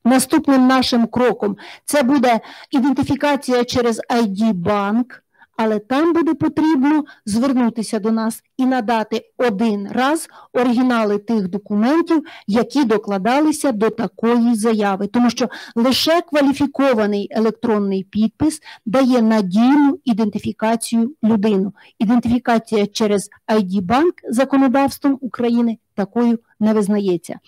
[0.05, 2.41] Наступним нашим кроком це буде
[2.71, 5.24] ідентифікація через ID банк,
[5.57, 12.85] але там буде потрібно звернутися до нас і надати один раз оригінали тих документів, які
[12.85, 21.73] докладалися до такої заяви, тому що лише кваліфікований електронний підпис дає надійну ідентифікацію людину.
[21.99, 27.39] Ідентифікація через ID банк законодавством України такою не визнається.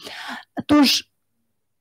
[0.67, 1.09] Тож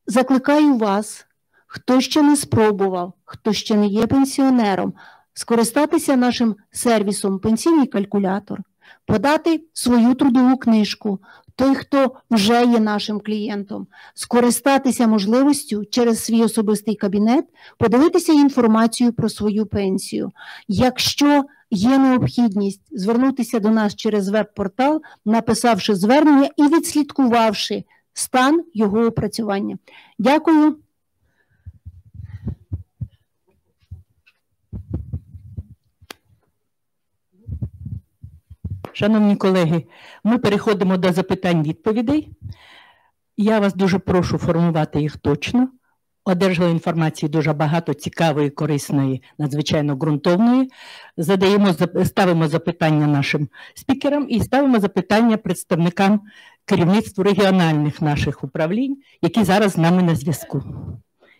[0.07, 1.25] закликаю вас,
[1.67, 4.93] хто ще не спробував, хто ще не є пенсіонером,
[5.35, 8.59] скористатися нашим сервісом пенсійний калькулятор,
[9.05, 11.19] подати свою трудову книжку,
[11.55, 17.45] той, хто вже є нашим клієнтом, скористатися можливістю через свій особистий кабінет,
[17.77, 20.31] подивитися інформацію про свою пенсію.
[20.67, 27.83] Якщо є необхідність звернутися до нас через веб-портал, написавши звернення і відслідкувавши
[28.13, 29.77] стан його опрацювання.
[30.19, 30.77] Дякую.
[38.97, 39.83] Шановні колеги,
[40.23, 42.29] ми переходимо до запитань-відповідей.
[43.37, 45.69] Я вас дуже прошу формувати їх точно.
[46.25, 50.71] Одержали інформації дуже багато цікавої, корисної, надзвичайно ґрунтовної.
[51.17, 51.73] Задаємо
[52.05, 56.21] ставимо запитання нашим спікерам і ставимо запитання представникам
[56.65, 60.63] керівництву регіональних наших управлінь, які зараз з нами на зв'язку.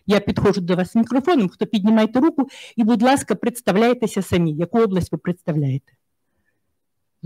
[0.06, 1.48] Я підходжу до вас з мікрофоном.
[1.48, 4.52] Хто піднімайте руку, і, будь ласка, представляйтеся самі.
[4.52, 5.95] Яку область ви представляєте?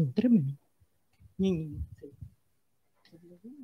[0.01, 0.57] Ну, тримай.
[1.39, 1.81] Ні, ні, ні.
[2.01, 2.07] це-
[3.11, 3.57] це для зуму.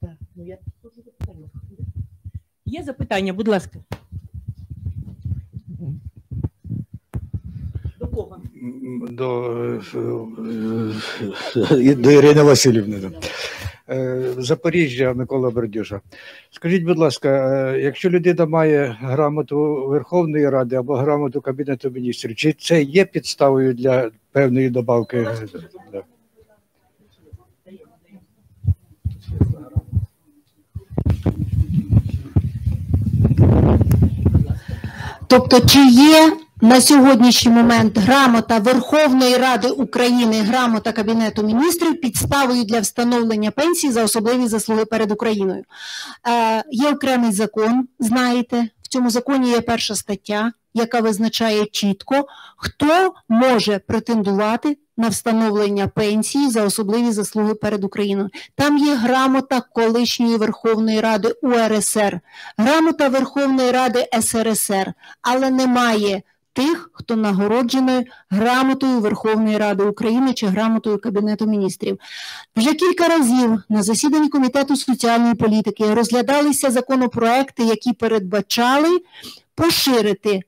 [0.00, 1.48] Так, ну я тут запитання.
[1.52, 1.86] питання.
[2.66, 3.84] Є запитання, будь ласка.
[7.98, 8.42] До кого?
[9.10, 9.52] до,
[11.80, 13.10] е, до Ірини Васильівни.
[13.92, 16.00] Е, Запоріжжя Микола Бердюжа.
[16.50, 22.52] Скажіть, будь ласка, е, якщо людина має грамоту Верховної Ради або грамоту Кабінету міністрів, чи
[22.52, 25.26] це є підставою для певної добавки?
[35.26, 42.80] Тобто, чи є на сьогоднішній момент грамота Верховної Ради України, грамота Кабінету міністрів підставою для
[42.80, 45.64] встановлення пенсії за особливі заслуги перед Україною?
[46.28, 53.14] Е, є окремий закон, знаєте, в цьому законі є перша стаття, яка визначає чітко, хто
[53.28, 58.28] може претендувати на встановлення пенсії за особливі заслуги перед Україною.
[58.54, 62.20] Там є грамота колишньої Верховної Ради УРСР,
[62.56, 64.92] грамота Верховної Ради СРСР,
[65.22, 66.22] але немає
[66.52, 71.98] тих, хто нагороджений грамотою Верховної Ради України чи грамотою Кабінету міністрів.
[72.56, 79.00] Вже кілька разів на засіданні Комітету соціальної політики розглядалися законопроекти, які передбачали
[79.54, 80.42] поширити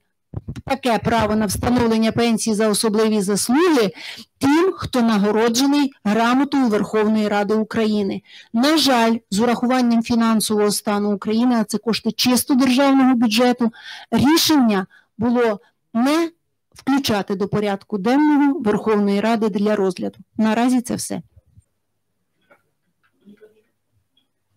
[0.66, 3.92] таке право на встановлення пенсії за особливі заслуги
[4.38, 8.22] тим, хто нагороджений грамотою Верховної Ради України.
[8.52, 13.72] На жаль, з урахуванням фінансового стану України, а це кошти чисто державного бюджету,
[14.10, 14.86] рішення
[15.18, 15.60] було
[15.94, 16.30] не
[16.74, 20.18] включати до порядку денного Верховної Ради для розгляду.
[20.36, 21.22] Наразі це все.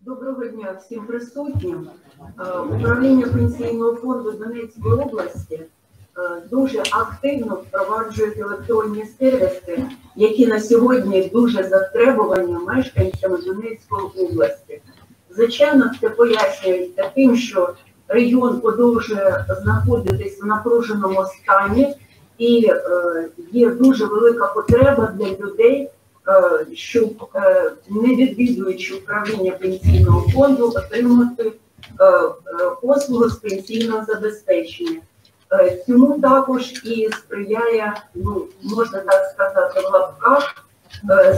[0.00, 1.88] Доброго дня всім присутнім.
[2.40, 9.86] Е, Управління пенсійного фонду Донецької області е, дуже активно впроваджує електронні сервіси,
[10.16, 14.80] які на сьогодні дуже затребувані мешканцями Донецької області.
[15.30, 17.74] Звичайно, це пояснюється тим, що
[18.08, 21.94] регіон продовжує знаходитись в напруженому стані,
[22.38, 25.90] і е, є дуже велика потреба для людей
[26.28, 31.52] е, щоб е, не відвідуючи управління пенсійного фонду, отримати
[32.82, 35.00] послугу з пенсійного забезпечення.
[35.86, 40.54] Цьому також і сприяє, ну можна так сказати, в лапках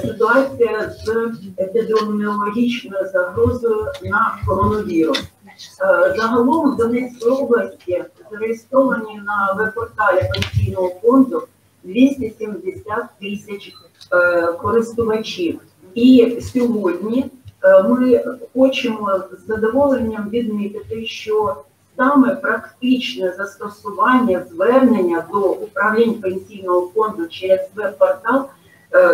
[0.03, 5.23] ситуація з епідеміологічною загрозою на коронавірус.
[5.61, 11.43] Е, Загалом в Донецькій області зареєстровані на веб-порталі пенсійного фонду
[11.85, 12.85] 270
[13.21, 13.73] тисяч
[14.13, 15.61] е, користувачів.
[15.95, 17.27] І сьогодні
[17.65, 21.57] е, ми хочемо з задоволенням відмітити, що
[21.97, 28.47] саме практичне застосування звернення до управлінь пенсійного фонду через веб-портал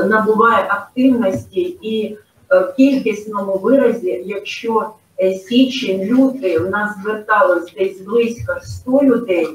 [0.04, 2.18] набуває активності і
[2.50, 9.48] в кількісному виразі, якщо січень, лютий в нас зверталось десь близько 100 людей,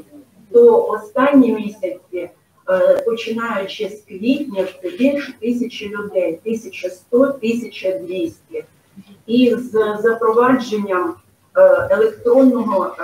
[0.52, 2.30] то останні місяці
[2.70, 8.34] е, починаючи з квітня, це більше тисячі людей, 1100-1200.
[9.28, 11.14] І з запровадженням
[11.58, 12.96] е, електронного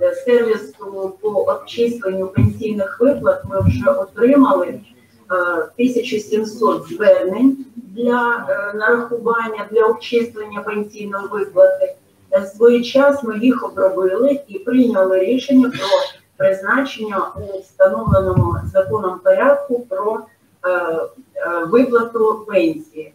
[0.00, 4.80] е, сервісу по обчисленню пенсійних виплат ми вже отримали е,
[5.28, 11.94] 1700 звернень для е, нарахування для обчислення пенсійної виплати.
[12.32, 15.86] Е, Своєчасно їх обробили і прийняли рішення про
[16.36, 20.20] призначення у встановленому законом порядку про
[20.64, 21.08] е, е,
[21.66, 23.12] виплату пенсії.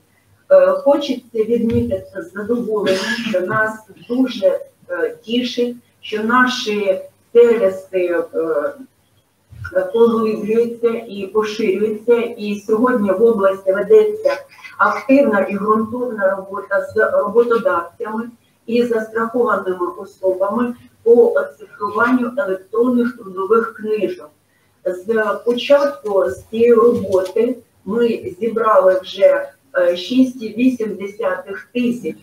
[0.52, 3.72] Е, Хочеться відмітити з задоволенням, що нас
[4.10, 4.60] дуже
[4.90, 7.02] е, тішить, що наші
[7.34, 8.24] сервіси
[9.76, 12.16] е, е, і поширюються.
[12.16, 14.32] І сьогодні в області ведеться
[14.78, 18.30] активна і ґрунтовна робота з роботодавцями
[18.66, 24.30] і застрахованими особами по оцифруванню електронних трудових книжок.
[24.86, 32.16] З початку з цієї роботи ми зібрали вже е, 6,8 тисяч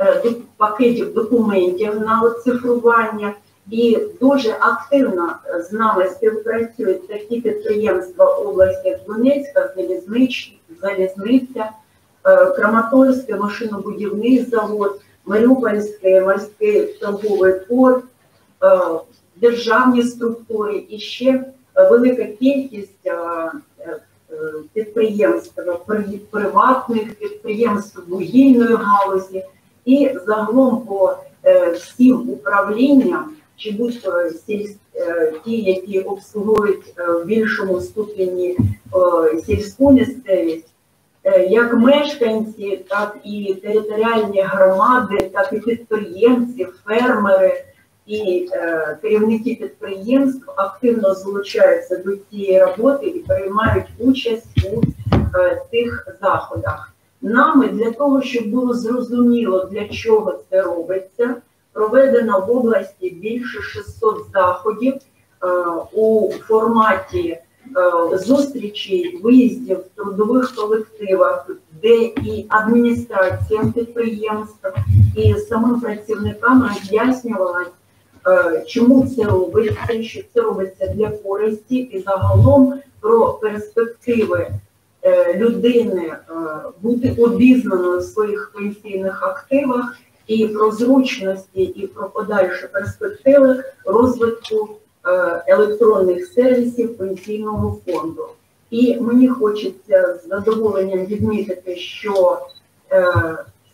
[0.00, 0.22] е,
[0.56, 3.34] пакетів документів на оцифрування,
[3.70, 11.70] І дуже активно з нами співпрацюють такі підприємства області, як Донецька, Залізнич, Залізниця,
[12.24, 18.04] е, Краматорський машинобудівний завод, Маріупольський морський торговий порт,
[18.62, 18.78] е,
[19.36, 21.44] державні структури і ще
[21.90, 23.50] велика кількість е,
[24.72, 25.62] підприємств,
[26.30, 29.44] приватних підприємств вугільної галузі.
[29.84, 31.16] І загалом по
[31.74, 34.30] всім управлінням, чи будь-то
[34.96, 38.56] е, ті, які обслуговують е, в більшому ступені
[39.46, 40.68] сільську місцевість,
[41.24, 47.64] е, як мешканці, так і територіальні громади, так і підприємці, фермери
[48.06, 48.48] і
[49.02, 54.82] керівники підприємств активно залучаються до цієї роботи і приймають участь у
[55.70, 56.94] цих заходах.
[57.22, 61.36] Нами для того, щоб було зрозуміло, для чого це робиться,
[61.74, 65.46] проведено в області більше 600 заходів е,
[65.92, 71.50] у форматі е, зустрічей, виїздів в трудових колективах,
[71.82, 74.68] де і адміністрація підприємств,
[75.16, 77.68] і самим працівникам роз'яснювалось,
[78.26, 84.46] е, чому це робиться, що це робиться для користі, і загалом про перспективи
[85.34, 86.16] людини
[86.82, 89.96] бути обізнаною в своїх пенсійних активах
[90.26, 94.68] і про зручності, і про подальші перспективи розвитку
[95.06, 98.26] е, електронних сервісів пенсійного фонду.
[98.70, 102.38] І мені хочеться з задоволенням відмітити, що
[102.92, 103.12] е,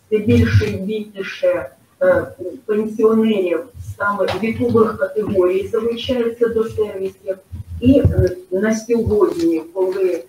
[0.06, 1.70] все більше і більше
[2.02, 2.26] е,
[2.66, 3.60] пенсіонерів
[3.98, 7.36] саме вікових категорій залучаються до сервісів.
[7.80, 8.02] І
[8.50, 10.24] на сьогодні, коли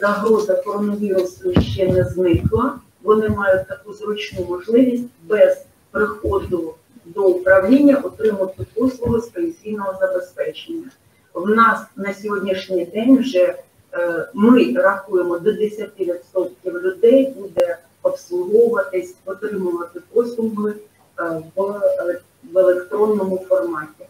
[0.00, 2.74] загроза коронавірусу ще не зникла,
[3.04, 6.74] вони мають таку зручну можливість без приходу
[7.04, 10.90] до управління отримати послугу з пенсійного забезпечення.
[11.34, 13.54] В нас на сьогоднішній день вже
[13.92, 20.74] е, ми рахуємо до 10% людей буде обслуговуватись, отримувати послуги
[21.18, 22.20] е, е,
[22.52, 24.06] в електронному форматі.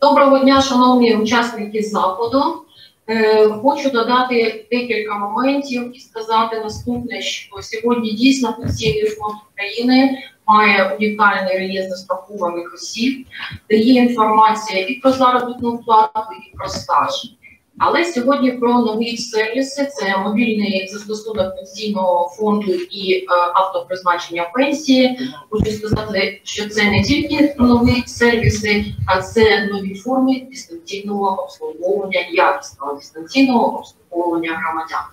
[0.00, 2.65] Доброго дня, шановні учасники заходу.
[3.08, 10.96] Е, Хочу додати декілька моментів і сказати наступне, що сьогодні дійсно Пенсійний фонд України має
[10.96, 13.26] унікальний реєстр страхованих осіб,
[13.70, 16.20] де є інформація і про заробітну плату,
[16.52, 17.12] і про стаж.
[17.78, 25.30] Але сьогодні про нові сервіси це мобільний застосунок пенсійного фонду і е, автопризначення пенсії.
[25.50, 32.92] Хочу сказати, що це не тільки нові сервіси, а це нові форми дистанційного обслуговування, якісного
[32.92, 35.04] дистанційного обслуговування громадян.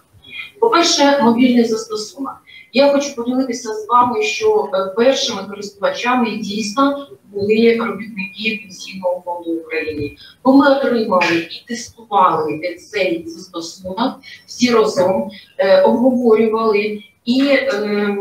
[0.59, 2.34] По-перше, мобільний застосунок.
[2.74, 10.18] Я хочу поділитися з вами, що е, першими користувачами дійсно були робітники Пенсійного фонду України.
[10.44, 18.18] Бо ми отримали і тестували цей застосунок всі разом, е, обговорювали і е,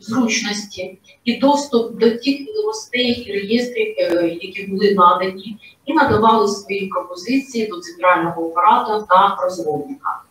[0.00, 6.86] зручності, і доступ до тих відомостей і реєстрів, е, які були надані, і надавали свої
[6.86, 10.22] пропозиції до центрального апарату та розробника.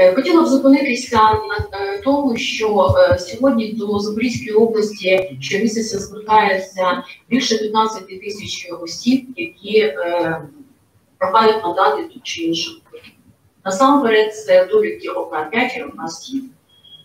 [0.00, 7.02] Е, Хотіла б зупинитися на е, тому, що е, сьогодні до Запорізької області щомісяця звертається
[7.30, 9.94] більше 15 тисяч осіб, які
[11.18, 12.70] прохають надати ту чи іншу.
[13.64, 16.50] Насамперед, це довідки ОК 5 і ОК 7.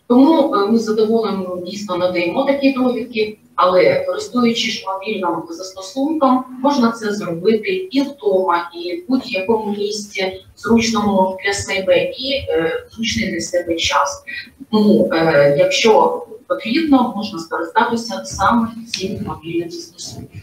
[0.08, 7.88] Тому ми з задоволенням дійсно надаємо такі довідки, але користуючись мобільним застосунком, можна це зробити
[7.92, 14.24] і вдома, і в будь-якому місці, зручному для себе і е, зручний для себе час.
[14.72, 20.42] Тому, е, якщо потрібно, можна скористатися саме цим мобільним застосунком.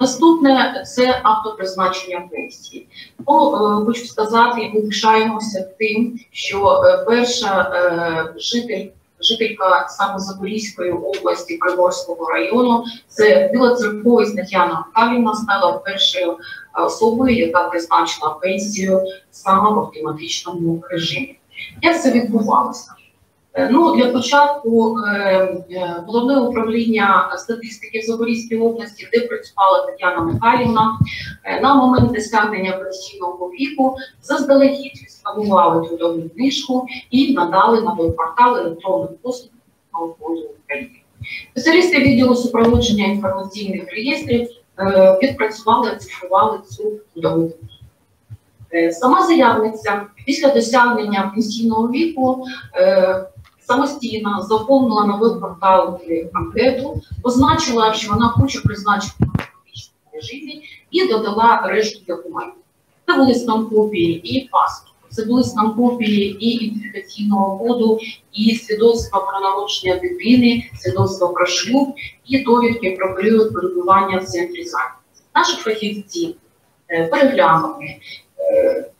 [0.00, 2.86] Наступне це автопризначення пенсії.
[3.28, 8.86] Ну, е, хочу сказати, ми пишаємося тим, що е, перша е, житель,
[9.20, 17.68] жителька саме Запорізької області Приморського району, це Білоцерковець Тетяна Кавіна стала першою е, особою, яка
[17.68, 21.38] призначила пенсію саме в автоматичному режимі.
[21.82, 22.95] Як це відбувалося?
[23.56, 25.12] Е, Ну, для початку е,
[25.70, 30.98] е, головне управління статистики в Запорізькій області, де працювала Тетяна Михайлівна,
[31.62, 39.50] на момент досягнення пенсійного віку заздалегідь відсканували трудову книжку і надали на веб-портал електронних послуг
[39.92, 40.90] фонду України.
[41.50, 44.48] Спеціалісти відділу супроводження інформаційних реєстрів
[45.22, 47.84] відпрацювали, оцифрували цю трудову книжку.
[48.90, 52.44] Сама заявниця після досягнення пенсійного віку
[53.66, 56.00] самостійно заповнила на веб-портал
[56.32, 62.62] анкету, позначила, що вона хоче призначити автоматичне режимі і додала решту документів.
[63.06, 68.00] Це були скан-копії і паспорту, це були скан-копії і ідентифікаційного коду,
[68.32, 71.94] і свідоцтва про народження дитини, свідоцтва про шлюб
[72.26, 75.24] і довідки про період перебування в центрі зайнятості.
[75.34, 76.36] Наші фахівці
[76.90, 77.84] е, переглянули,
[78.38, 78.90] е,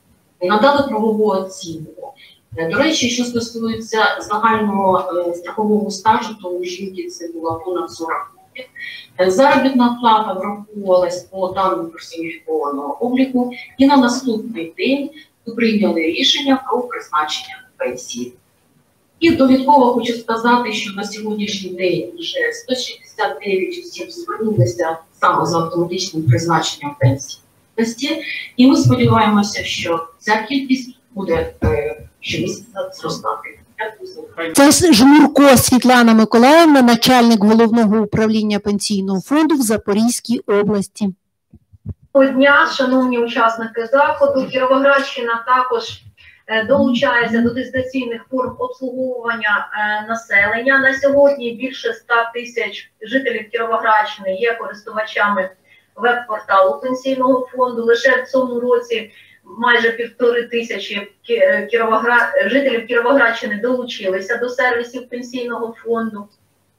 [0.42, 2.12] надали правову оцінку.
[2.56, 4.98] Е, До речі, що стосується загального
[5.28, 8.70] е, страхового стажу, то у жінки це було понад 40 років.
[9.20, 15.10] Е, Заробітна плата враховувалась по даним персоніфікованого обліку, і на наступний день
[15.56, 18.32] прийняли рішення про призначення пенсії.
[19.20, 26.22] І довідково хочу сказати, що на сьогоднішній день вже 169 осіб звернулися саме за автоматичним
[26.22, 26.96] призначенням
[27.76, 28.22] пенсії.
[28.56, 31.54] І ми сподіваємося, що ця кількість буде
[32.26, 33.58] щомісяця зростати.
[34.54, 41.08] Це Жмурко Світлана Миколаївна, начальник головного управління пенсійного фонду в Запорізькій області.
[42.14, 44.48] Доброго дня, шановні учасники заходу.
[44.48, 46.00] Кіровоградщина також
[46.46, 50.78] е, долучається до дистанційних форм обслуговування е, населення.
[50.78, 55.50] На сьогодні більше 100 тисяч жителів Кіровоградщини є користувачами
[55.96, 57.82] веб-порталу пенсійного фонду.
[57.82, 59.10] Лише в цьому році
[59.58, 62.28] майже півтори тисячі е, Кіровоград...
[62.46, 66.28] жителів Кіровоградщини долучилися до сервісів пенсійного фонду.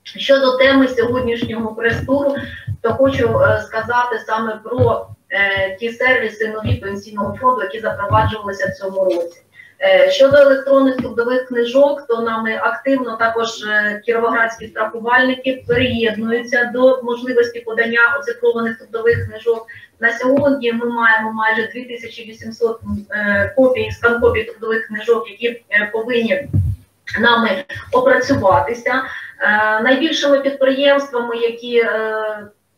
[0.03, 2.36] Щодо теми сьогоднішнього прес-туру,
[2.82, 8.74] то хочу е, сказати саме про е, ті сервіси нові пенсійного фонду, які запроваджувалися в
[8.74, 9.41] цьому році.
[9.82, 17.60] Е, щодо електронних трудових книжок, то нами активно також е, кіровоградські страхувальники переєднуються до можливості
[17.60, 19.68] подання оцифрованих трудових книжок.
[20.00, 22.80] На сьогодні ми маємо майже 2800
[23.12, 26.48] е, копій, скан-копій трудових книжок, які повинні
[27.20, 27.50] нами
[27.92, 29.04] опрацюватися.
[29.84, 31.86] Найбільшими підприємствами, які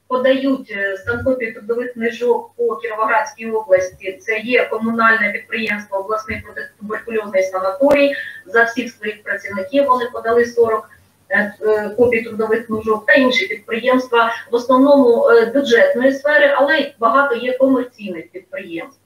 [0.09, 8.13] подають е, станкопії трудових книжок по Кіровоградській області, це є комунальне підприємство обласний протитуберкульозний санаторій.
[8.45, 10.89] За всіх своїх працівників вони подали 40
[11.29, 17.57] е, е, копій трудових книжок та інші підприємства, в основному бюджетної сфери, але багато є
[17.57, 18.99] комерційних підприємств.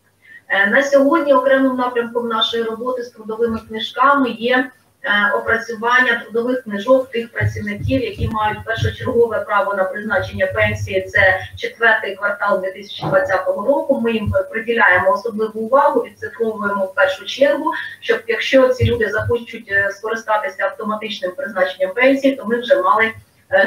[0.72, 4.70] На сьогодні окремим напрямком нашої роботи з трудовими книжками є
[5.36, 11.02] опрацювання трудових книжок тих працівників, які мають першочергове право на призначення пенсії.
[11.02, 14.02] Це четвертий квартал 2020 року.
[14.02, 19.92] Ми їм приділяємо особливу увагу, відцифровуємо в першу чергу, щоб якщо ці люди захочуть е,
[19.92, 23.14] скористатися автоматичним призначенням пенсії, то ми вже мали е,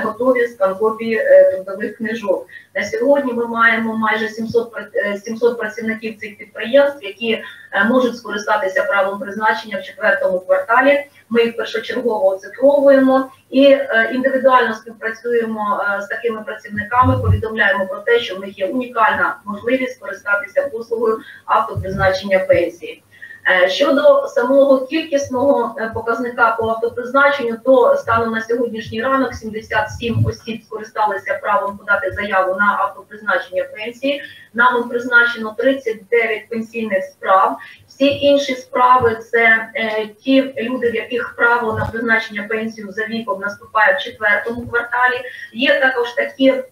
[0.04, 2.46] готові скан-копії е, трудових книжок.
[2.74, 7.44] На сьогодні ми маємо майже 700, пра- е, 700 працівників цих підприємств, які е,
[7.84, 11.04] можуть скористатися правом призначення в четвертому кварталі.
[11.28, 17.18] Ми їх першочергово оцифровуємо і е, індивідуально співпрацюємо е, з такими працівниками.
[17.18, 23.02] Повідомляємо про те, що в них є унікальна можливість скористатися послугою автопризначення пенсії.
[23.48, 30.62] Е, Щодо самого кількісного е, показника по автопризначенню, то станом на сьогоднішній ранок 77 осіб
[30.64, 34.22] скористалися правом подати заяву на автопризначення пенсії.
[34.54, 37.56] Нам призначено 39 пенсійних справ.
[37.96, 43.40] Всі інші справи це е, ті люди, в яких право на призначення пенсію за віком
[43.40, 45.22] наступає в четвертому кварталі.
[45.52, 46.64] Є також такі е,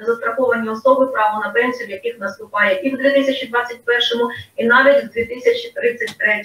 [0.00, 6.28] застраховані особи, право на пенсію, в яких наступає і в 2021 і навіть в 2033
[6.28, 6.44] е,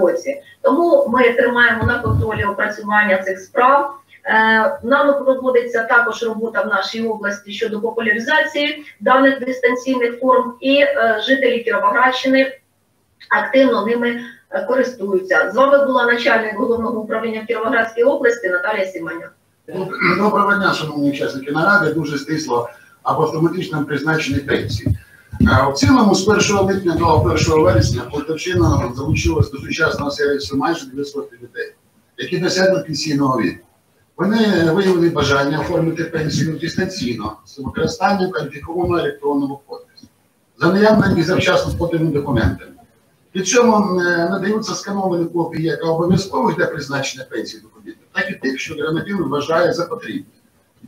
[0.00, 0.42] році.
[0.62, 3.96] Тому ми тримаємо на контролі опрацювання цих справ.
[4.24, 11.20] Е, Нами проводиться також робота в нашій області щодо популяризації даних дистанційних форм, і е,
[11.26, 12.59] жителі Кіровоградщини
[13.28, 15.50] активно ними е, користуються.
[15.52, 19.32] З вами була начальник головного управління Кіровоградської області Наталія Сіманяк.
[20.18, 21.94] Доброго дня, шановні учасники наради.
[21.94, 22.68] Дуже стисло
[23.04, 24.98] об автоматичному призначенні пенсії.
[25.40, 30.86] Е, В цілому з 1 липня до 1 вересня Полтавщина залучилась до сучасного сервісу майже
[30.86, 31.74] 900 людей,
[32.18, 33.66] які досягли пенсійного віку.
[34.16, 40.06] Вони виявили бажання оформити пенсію дистанційно з використанням кваліфікованого електронного подпису
[40.58, 42.70] за наявними і завчасно поданими документами.
[43.32, 48.60] При цьому е, надаються скановані копії як обов'язкових для призначення пенсії документів, так і тих,
[48.60, 50.24] що громадянин вважає за потрібне.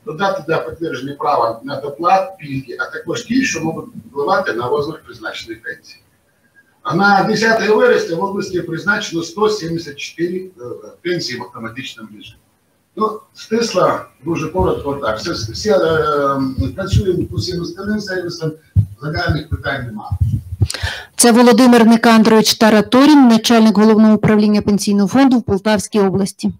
[0.04, 5.02] Додати для підтвердження права на доплат, пільги, а також ті, що можуть впливати на розмір
[5.06, 6.02] призначеної пенсії.
[6.82, 10.50] А на 10 вересня в області призначено 174 е,
[11.02, 12.38] пенсії в автоматичному режимі.
[12.96, 15.18] Ну, стисло, дуже коротко так.
[15.18, 15.76] Все, всі е,
[16.76, 18.52] працюємо по всім остальним сервісам,
[19.02, 20.10] загальних питань немає.
[21.16, 26.52] Це Володимир Никандрович Тараторін, начальник головного управління пенсійного фонду в Полтавській області.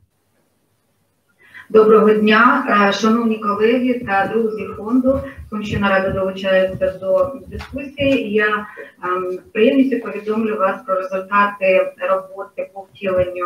[1.71, 5.21] Доброго дня, е, шановні колеги та друзі фонду.
[5.51, 8.33] Комісійна рада долучається до дискусії.
[8.33, 8.67] Я
[9.05, 13.45] ем, з приємністю повідомлю вас про результати роботи по втіленню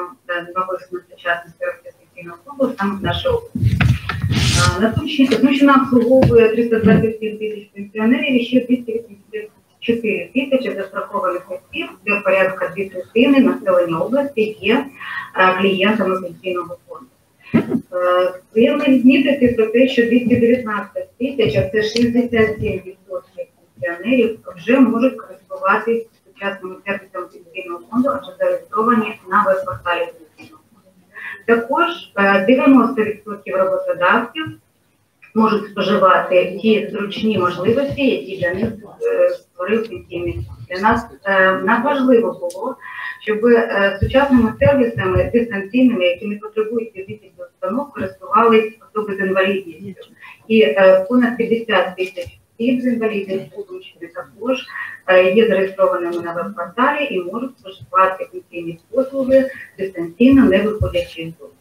[0.57, 1.55] нових сучасних
[1.85, 3.79] пенсійного фонду саме в нашій області.
[4.77, 8.61] Е, На Сумщині Сумщина обслуговує 327 тисяч пенсіонерів і ще
[9.87, 14.87] 284 тисячі застрахованих осіб, де порядка дві третини населення області є
[15.35, 17.07] е, клієнтами пенсійного фонду.
[17.93, 22.97] Е, Приємно відмітити про те, що 219 тисяч, а це 67%
[23.81, 30.91] пенсіонерів, вже можуть користуватись сучасними сервісами пенсійного фонду, адже зареєстровані на веб-порталі пенсійного фонду.
[31.47, 32.47] Також е,
[33.47, 34.47] 90% роботодавців
[35.37, 38.73] можуть споживати ті зручні можливості, які для них
[39.03, 40.41] е, створив пенсійний.
[40.71, 42.77] Для нас е, надважливо було,
[43.21, 50.11] щоб е, сучасними сервісами дистанційними, які не потребують фізичних установ, користувались особи з інвалідністю.
[50.49, 50.77] І
[51.09, 54.67] понад 50 тисяч осіб з інвалідністю учнів також
[55.35, 61.53] є зареєстрованими на веб-порталі і можуть споживати пенсійні послуги дистанційно, не виходячи з дому.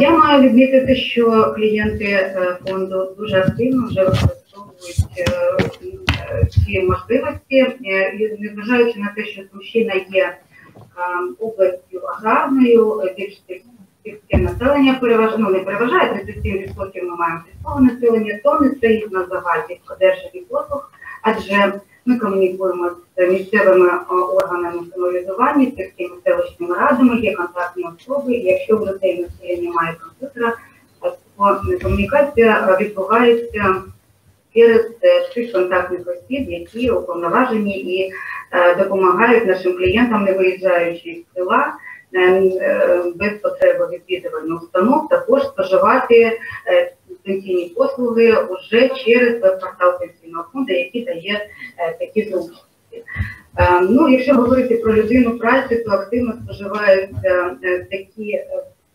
[0.00, 7.36] Я маю відмітити, що клієнти е, фонду дуже активно вже використовують е, ці можливості,
[7.86, 10.36] Е, і незважаючи на те, що Сумщина є
[11.38, 13.42] областю аграрною, більш
[14.04, 19.26] сільське населення переважає, ну не переважає 37% ми маємо сільського населення, то не стоїть на
[19.26, 20.90] загальних одержаних послуг,
[21.22, 28.76] адже ми комунікуємо з місцевими е, органами самоврядування, сільськими селищними радами, є контактні особи, якщо
[28.76, 30.56] в людей населення немає комп'ютера,
[31.04, 33.82] е, то комунікація е, відбувається
[34.54, 38.12] через е, тих контактних осіб, які уповноважені і
[38.52, 41.85] е, допомагають нашим клієнтам, не виїжджаючи з села, е, е,
[43.16, 46.92] без потреби відвідування установ, також споживати е,
[47.24, 51.48] пенсійні послуги вже через веб-портал пенсійного фонду, який дає
[51.78, 53.04] е, такі зручності.
[53.58, 58.46] Е, Ну, якщо говорити про людину праці, то активно споживаються е, такі е,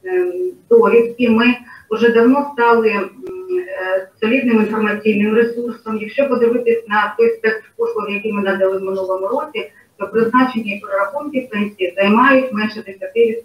[0.05, 0.33] е,
[0.69, 1.29] довідки.
[1.29, 1.45] Ми
[1.89, 3.09] вже давно стали е,
[4.21, 5.97] солідним інформаційним ресурсом.
[5.97, 9.71] Якщо подивитись на той спектр послуг, який ми надали в минулому році,
[10.01, 13.43] то призначення і прорахунки пенсії займають менше 10%.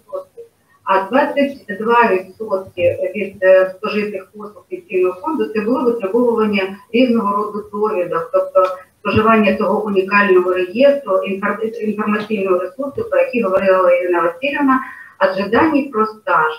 [0.83, 8.77] А 22% від е, спожитих послуг пенсійного фонду це було витребовування різного роду довідок, тобто
[8.99, 14.79] споживання того унікального реєстру інфор- інформаційного ресурсу, про який говорила Ірина Васильівна,
[15.17, 16.53] адже дані про стаж,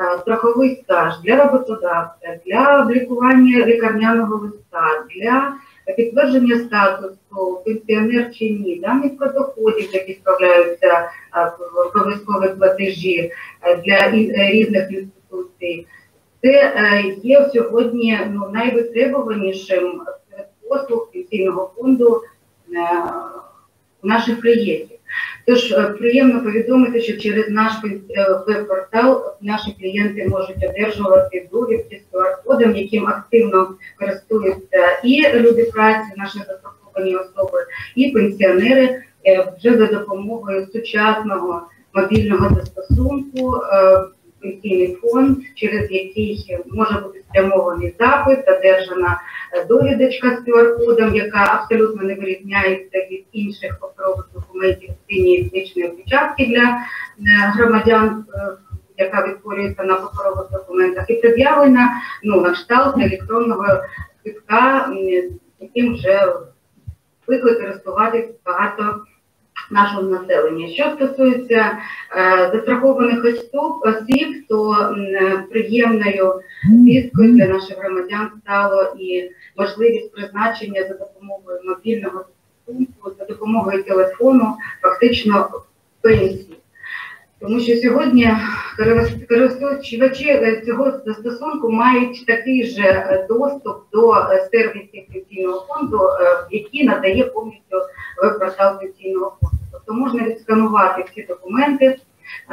[0.00, 5.52] е, страховий стаж для роботодавця, для облікування лікарняного листа, для
[5.96, 11.52] підтвердження статусу пенсіонер чи ні, дані про доходів, які справляються е,
[11.94, 15.86] обов'язкові платежі е, для е, різних інституцій.
[16.42, 16.74] Це
[17.22, 20.02] є сьогодні ну, найвитребуванішим
[20.68, 22.22] послуг пенсійного фонду
[24.02, 24.98] наших клієнтів.
[25.46, 28.00] Тож е, приємно повідомити, що через наш е,
[28.46, 36.38] веб-портал наші клієнти можуть одержувати довідки з QR-кодом, яким активно користуються і люди праці, наші
[36.38, 37.58] застраховані особи,
[37.96, 41.62] і пенсіонери е, вже за допомогою сучасного
[41.94, 43.60] мобільного застосунку.
[44.42, 49.20] Пенсійний фонд, через який може бути спрямований запит, одержана
[49.52, 56.46] е, довідочка з QR-кодом, яка абсолютно не вирізняється від інших паперових документів синьої етнічної печатки
[56.46, 56.82] для е,
[57.56, 58.48] громадян, е,
[58.98, 61.90] яка відтворюється на паперових документах, і пред'явлена
[62.22, 63.66] ну, на кшталт електронного
[64.22, 64.92] квитка,
[65.60, 66.32] яким вже
[67.26, 69.00] звикли користуватись багато
[69.72, 70.68] нашого населення.
[70.68, 71.78] Що стосується
[72.16, 73.24] е, застрахованих
[73.82, 82.24] осіб, то е, приємною звісткою для наших громадян стало і можливість призначення за допомогою мобільного
[82.64, 85.50] пункту, за допомогою телефону, фактично
[86.00, 86.61] пенсії.
[87.42, 88.30] Тому що сьогодні
[89.28, 96.00] користувачі е, цього застосунку мають такий же е, доступ до е, сервісів пенсійного фонду,
[96.50, 97.76] які надає повністю
[98.22, 99.56] веб-портал пенсійного фонду.
[99.72, 101.98] Тобто можна відсканувати всі документи,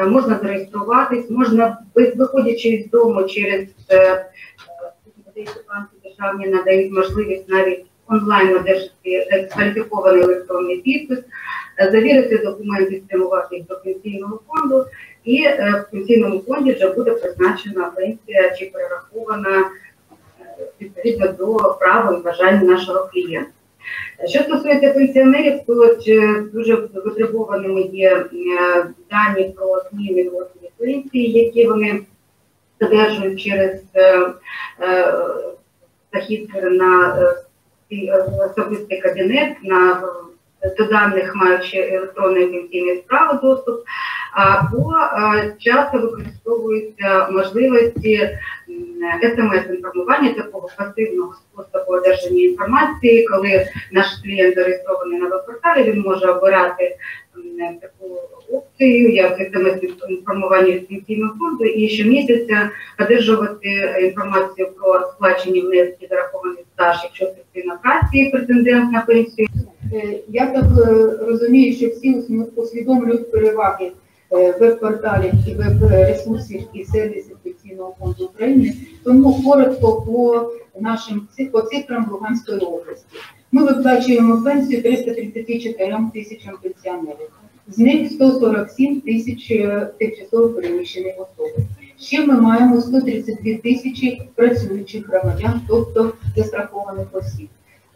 [0.07, 3.67] можна зареєструватись, можна виходячи з дому через
[5.67, 11.19] банки державні надають можливість навіть онлайн одержати кваліфікований електронний підпис,
[11.79, 14.85] завірити документи, спрямувати їх до пенсійного фонду,
[15.23, 19.65] і е, в пенсійному фонді вже буде призначена пенсія чи перерахована е,
[20.81, 23.51] відповідно до прав і бажань нашого клієнта.
[24.25, 25.95] Що стосується пенсіонерів, то
[26.53, 28.25] дуже витребованими є е,
[29.11, 32.01] дані про зміни розмірів пенсії, які вони
[32.81, 34.29] одержують через е,
[34.81, 35.13] е,
[36.13, 40.05] захід на е, е, особистий кабінет, на е,
[40.77, 43.83] до даних маючи електронної пенсійної справи доступ,
[44.33, 44.93] або
[45.59, 48.29] часто використовуються можливості
[49.21, 56.97] смс-інформування такого пасивного способу одержання інформації, коли наш клієнт зареєстрований на веб-порталі, він може обирати
[57.81, 58.19] таку
[58.51, 63.69] опцію, як смс-інформування пенсійного фонду, і щомісяця одержувати
[64.01, 67.25] інформацію про сплачені внески зарахований стаж, якщо
[67.65, 69.47] на праці претендент на пенсію.
[69.93, 72.13] Е, Я так е, розумію, що всі
[72.55, 73.91] усвідомлюють переваги
[74.31, 78.73] е, веб-порталів і веб-ресурсів і сервісів Пенсійного фонду України.
[79.03, 83.05] Тому коротко по нашим по цифрам Луганської області.
[83.51, 87.29] Ми виплачуємо пенсію 334 тисячам пенсіонерів.
[87.67, 89.47] З них 147 тисяч
[89.99, 91.63] тимчасово переміщених особ.
[91.99, 97.47] Ще ми маємо 132 тисячі працюючих громадян, тобто застрахованих осіб.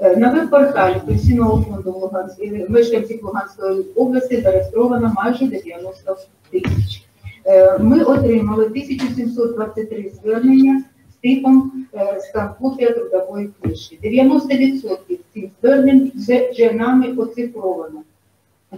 [0.03, 6.17] Е, На веб-порталі Пенсійного фонду Луганської мешканців Луганської області зареєстровано майже 90
[6.51, 7.03] тисяч.
[7.45, 13.99] Е, Ми отримали 1723 звернення з типом е, стан трудової книжки.
[14.03, 18.01] 90% цих звернень вже, вже нами оцифровано,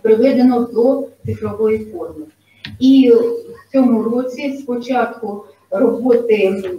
[0.01, 2.25] приведено до цифрової форми.
[2.79, 6.71] І в цьому році спочатку роботи е,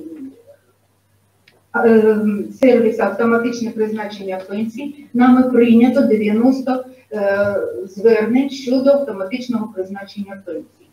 [2.61, 10.87] сервіс автоматичне призначення пенсій нами прийнято 90 е, звернень щодо автоматичного призначення пенсій.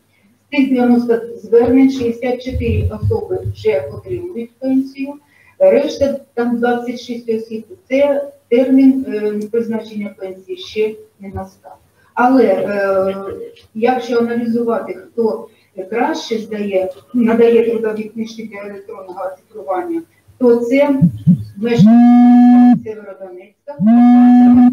[0.48, 5.14] З цих 90 звернень 64 особи вже отримують пенсію,
[5.60, 7.66] решта там 26 осіб.
[7.90, 11.78] Це термін е, призначення пенсії ще не настав.
[12.14, 13.16] Але е,
[13.76, 15.48] якщо аналізувати, хто
[15.90, 20.02] краще здає, надає трудові книжки для електронного оцифрування,
[20.38, 20.90] то це
[21.58, 23.74] мешканці Северодонецька,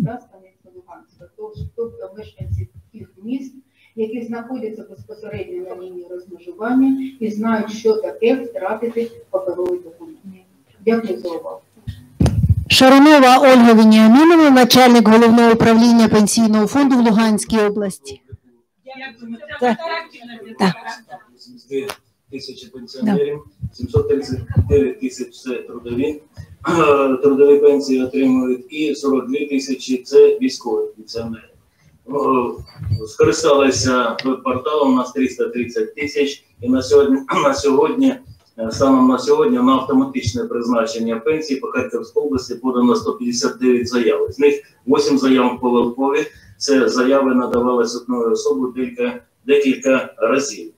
[0.05, 1.29] та Станиця Луганська,
[1.77, 3.55] тобто мешканці тих міст,
[3.97, 10.19] які знаходяться безпосередньо на лінії розмежування і знають, що таке втратити паперовий документ.
[10.85, 11.61] Дякую за увагу.
[12.69, 18.23] Шаронова Ольга Веніамінова, начальник головного управління пенсійного фонду в Луганській області.
[19.61, 19.79] Так.
[20.59, 20.75] Так.
[22.33, 23.41] 82 тисячі пенсіонерів,
[23.73, 26.23] 739 тисяч це трудові,
[27.23, 31.43] трудові пенсії отримують, і 42 тисячі це військові пенсіонери.
[32.09, 32.13] Е,
[33.07, 38.15] Скористалися веб-порталом у нас 330 тисяч, і на сьогодні, на сьогодні,
[38.59, 44.33] е, станом на сьогодні, на автоматичне призначення пенсії по Харківській області подано 159 заяв.
[44.33, 46.27] З них 8 заяв помилкові.
[46.59, 50.73] Це заяви надавалися одною особою декілька, декілька разів.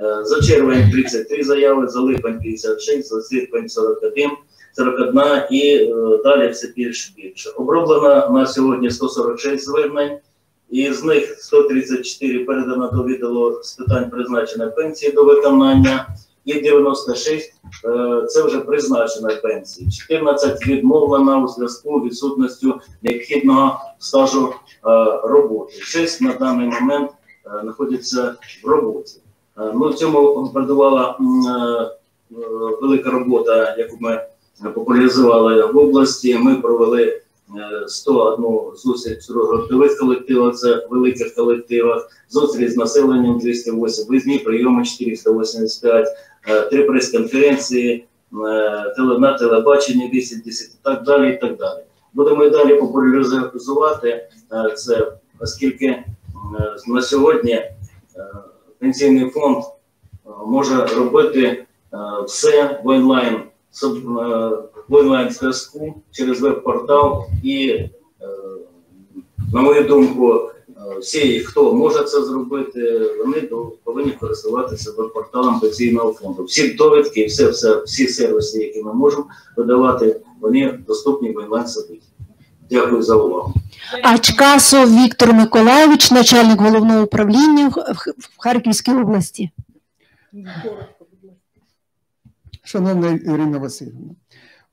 [0.00, 4.30] Е, За червень 33 заяви, за липень 56, за серпень 41,
[4.76, 7.50] 41 і е, далі все більше більше.
[7.50, 10.18] Оброблено на сьогодні 146 звернень,
[10.70, 16.08] і з них 134 передано до відділу з питань призначення пенсії до виконання,
[16.44, 17.52] і 96
[17.84, 19.90] е, це вже призначена пенсії.
[19.90, 24.54] 14 відмовлено у зв'язку відсутністю необхідного стажу
[25.22, 25.72] роботи.
[25.80, 27.10] 6 на даний момент
[27.62, 28.34] знаходяться
[28.64, 29.20] в роботі.
[29.58, 32.46] Е, Ну, в цьому передувала е, е,
[32.80, 34.20] велика робота, яку ми
[34.74, 36.38] популяризували в області.
[36.38, 37.20] Ми провели е,
[37.88, 44.84] 101 зустріч в гуртових колективах, це в великих колективах, зустріч з населенням 208, виїзні прийоми
[44.84, 46.08] 485,
[46.48, 48.04] е, три прес-конференції,
[49.18, 51.34] на телебаченні 10, 10 і так далі.
[51.34, 51.80] і так далі.
[52.14, 54.28] Будемо і далі популяризувати
[54.76, 56.04] це, оскільки
[56.86, 57.62] на сьогодні
[58.78, 61.66] пенсійний фонд е, може робити е,
[62.26, 63.86] все в онлайн е,
[64.88, 67.84] в онлайн зв'язку через веб-портал і,
[69.52, 70.50] на мою думку,
[71.00, 73.40] всі, хто може це зробити, вони
[73.84, 76.44] повинні користуватися веб-порталом пенсійного фонду.
[76.44, 79.26] Всі довідки, все, все, всі сервіси, які ми можемо
[79.56, 82.00] видавати, вони доступні в онлайн собі.
[82.70, 83.54] Дякую за увагу.
[84.02, 89.50] Ачкасов Віктор Миколайович, начальник головного управління в Харківській області.
[92.64, 94.14] Шановна Ірина Васильівна,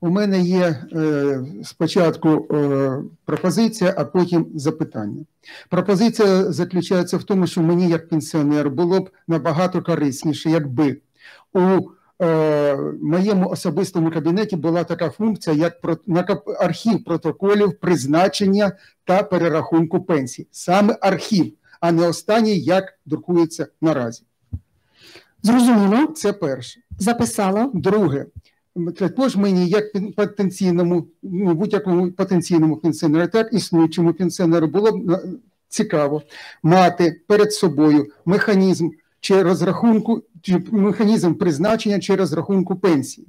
[0.00, 5.24] у мене є е, спочатку е, пропозиція, а потім запитання.
[5.70, 10.96] Пропозиція заключається в тому, що мені, як пенсіонер, було б набагато корисніше, якби
[11.52, 11.80] у
[12.22, 15.98] е, моєму особистому кабінеті була така функція, як про-
[16.60, 18.72] архів протоколів призначення
[19.04, 20.46] та перерахунку пенсій.
[20.50, 24.22] Саме архів, а не останній, як друкується наразі.
[25.42, 26.06] Зрозуміло.
[26.06, 26.80] Це перше.
[26.98, 27.70] Записала.
[27.74, 28.26] Друге,
[28.98, 29.84] також мені, як
[30.16, 35.20] потенційному, ну, будь-якому потенційному пенсіонеру, так існуючому пенсіонеру, було б
[35.68, 36.22] цікаво
[36.62, 38.90] мати перед собою механізм
[39.20, 40.22] чи розрахунку,
[40.70, 43.26] механізм призначення чи розрахунку пенсії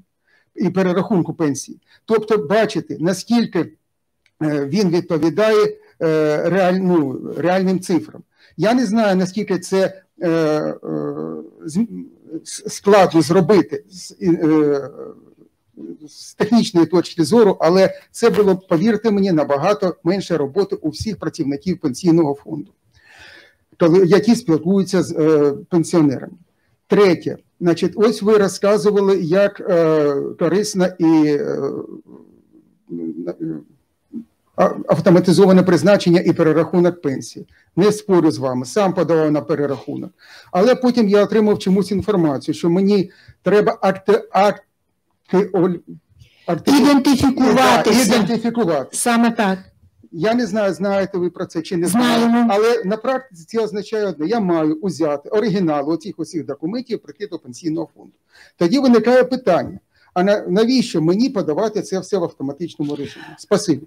[0.58, 1.80] і перерахунку пенсії.
[2.06, 3.72] Тобто бачити, наскільки е,
[4.66, 5.76] він відповідає е,
[6.50, 8.24] реаль, ну, реальним цифрам.
[8.58, 10.76] Я не знаю, наскільки це е,
[12.44, 14.16] складно зробити з,
[16.34, 22.34] технічної точки зору, але це було, повірте мені, набагато менше роботи у всіх працівників пенсійного
[22.34, 22.72] фонду,
[24.06, 25.14] які спілкуються з
[25.70, 26.34] пенсіонерами.
[26.88, 31.58] Третє, значить, ось ви розказували, як е, корисно і е,
[34.88, 37.46] автоматизоване призначення і перерахунок пенсії.
[37.76, 40.12] Не спорю з вами, сам подавав на перерахунок.
[40.52, 43.12] Але потім я отримав чомусь інформацію, що мені
[43.44, 45.80] треба акти, акти, оль-
[46.46, 48.10] акти Ідентифікуватися.
[48.10, 48.98] Да, ідентифікувати.
[48.98, 49.60] Саме так.
[50.20, 54.06] Я не знаю, знаєте ви про це чи не знаєте, але на практиці це означає
[54.06, 58.14] одне: я маю узяти оригінал оцих усіх документів, прийти до пенсійного фонду.
[58.58, 59.80] Тоді виникає питання:
[60.18, 63.26] а на- навіщо мені подавати це все в автоматичному режимі?
[63.38, 63.82] Спасибі.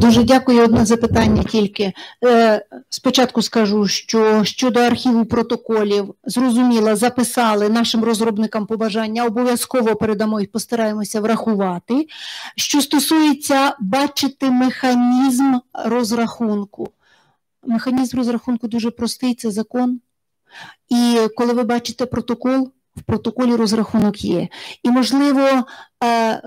[0.00, 0.64] Дуже дякую.
[0.64, 1.92] Одне запитання тільки.
[2.24, 10.46] Е, Спочатку скажу, що щодо архіву протоколів, зрозуміло, записали нашим розробникам побажання, обов'язково передамо і
[10.46, 12.06] постараємося врахувати.
[12.56, 15.54] Що стосується бачити механізм
[15.84, 16.88] розрахунку.
[17.66, 20.00] Механізм розрахунку дуже простий, це закон.
[20.88, 24.48] І коли ви бачите протокол, в протоколі розрахунок є.
[24.82, 25.48] І, можливо,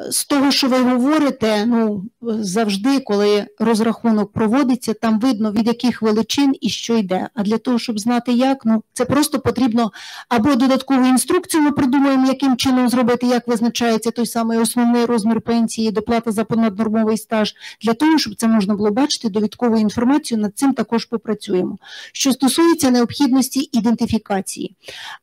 [0.09, 6.55] з того, що ви говорите, ну завжди, коли розрахунок проводиться, там видно від яких величин
[6.61, 7.29] і що йде.
[7.33, 9.91] А для того, щоб знати, як, ну це просто потрібно
[10.29, 11.63] або додаткову інструкцію.
[11.63, 17.17] Ми придумаємо, яким чином зробити, як визначається той самий основний розмір пенсії, доплата за понаднормовий
[17.17, 17.53] стаж.
[17.81, 21.77] Для того, щоб це можна було бачити, довідкову інформацію над цим також попрацюємо.
[22.13, 24.75] Що стосується необхідності ідентифікації,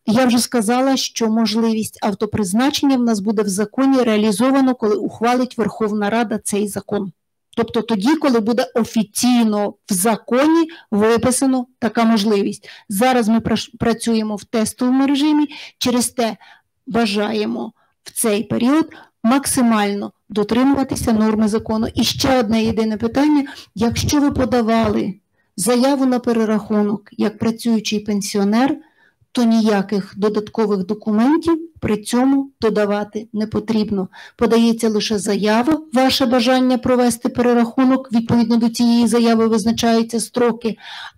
[0.06, 6.10] я вже сказала, що можливість автопризначення в нас буде в законі реалізовано, коли ухвалить Верховна
[6.10, 7.12] Рада цей закон.
[7.56, 12.68] Тобто тоді, коли буде офіційно в законі виписано така можливість.
[12.88, 13.40] Зараз ми
[13.78, 15.46] працюємо в тестовому режимі,
[15.78, 16.36] через те
[16.86, 17.72] бажаємо
[18.04, 18.90] в цей період
[19.22, 21.86] максимально дотримуватися норми закону.
[21.94, 23.44] І ще одне єдине питання:
[23.74, 25.14] якщо ви подавали
[25.56, 28.76] заяву на перерахунок як працюючий пенсіонер,
[29.32, 34.08] то ніяких додаткових документів при цьому додавати не потрібно.
[34.36, 38.12] Подається лише заява, ваше бажання провести перерахунок.
[38.12, 40.76] Відповідно до цієї заяви визначаються строки,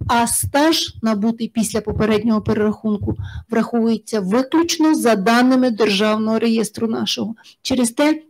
[0.08, 3.16] а стаж, набутий після попереднього перерахунку,
[3.50, 7.34] враховується виключно за даними Державного реєстру нашого.
[7.62, 8.22] Через те,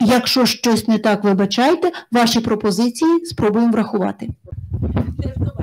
[0.00, 4.28] якщо щось не так, вибачайте, ваші пропозиції спробуємо врахувати.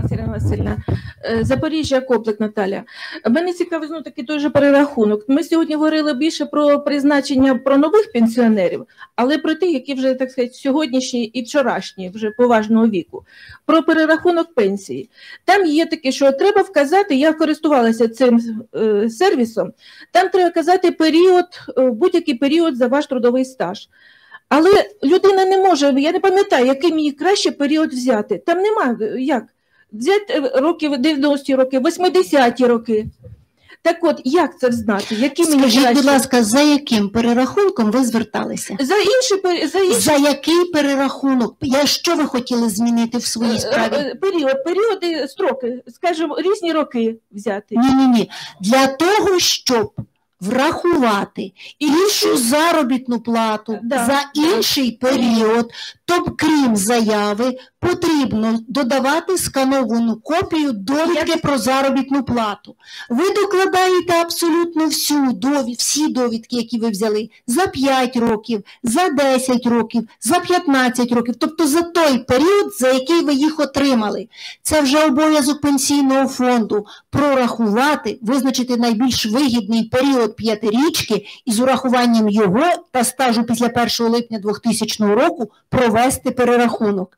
[0.10, 0.78] вас, Ірина Васильівна.
[1.26, 2.84] Е, Запоріжжя Коплик Наталя.
[3.30, 5.30] Мене цікавить ну, такий той же перерахунок.
[5.30, 8.86] Ми сьогодні говорили більше про призначення про нових пенсіонерів,
[9.16, 13.26] але про тих, які вже так сказати, сьогоднішні і вчорашні, вже поважного віку.
[13.66, 15.10] Про перерахунок пенсії.
[15.46, 18.40] Там є таке, що треба вказати, я користувалася цим
[18.76, 19.72] е, сервісом.
[20.12, 21.46] Там треба казати період,
[21.78, 23.90] е, будь-який період за ваш трудовий стаж.
[24.50, 28.38] Але людина не може, я не пам'ятаю, який мені краще період взяти.
[28.46, 29.44] Там нема е, як.
[29.94, 33.06] Взяти е, років 90-ті роки, 80-ті роки.
[33.82, 35.16] Так от, як це знати?
[35.16, 35.96] Які мені Скажіть, краще?
[35.96, 38.78] будь ласка, за яким перерахунком ви зверталися?
[38.80, 41.56] За інший за інший За який перерахунок?
[41.62, 43.94] Я що ви хотіли змінити в своїй справі?
[43.94, 47.76] Е, період, періоди, строки, скажімо, різні роки взяти.
[47.78, 48.32] Ні, ні, ні.
[48.62, 49.92] Для того, щоб
[50.42, 54.06] врахувати іншу заробітну плату Да.
[54.06, 55.72] за інший період,
[56.06, 62.76] то крім заяви, потрібно додавати скановану копію довідки про заробітну плату.
[63.10, 69.66] Ви докладаєте абсолютно всю довід, всі довідки, які ви взяли, за 5 років, за 10
[69.66, 74.28] років, за 15 років, тобто за той період, за який ви їх отримали.
[74.62, 82.64] Це вже обов'язок пенсійного фонду прорахувати, визначити найбільш вигідний період п'ятирічки і з урахуванням його
[82.92, 83.68] та стажу після
[84.00, 87.18] 1 липня 2000 року провести перерахунок.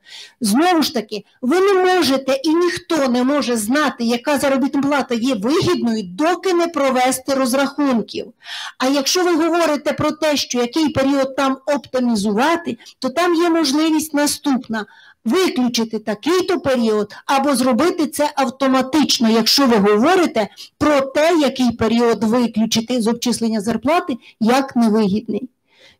[0.51, 5.35] Знову ж таки, ви не можете і ніхто не може знати, яка заробітна плата є
[5.35, 8.33] вигідною, доки не провести розрахунків.
[8.77, 14.13] А якщо ви говорите про те, що який період там оптимізувати, то там є можливість
[14.13, 14.85] наступна.
[15.25, 20.47] виключити такий-то період, або зробити це автоматично, якщо ви говорите
[20.77, 25.49] про те, який період виключити з обчислення зарплати як невигідний.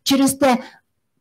[0.02, 0.58] Через те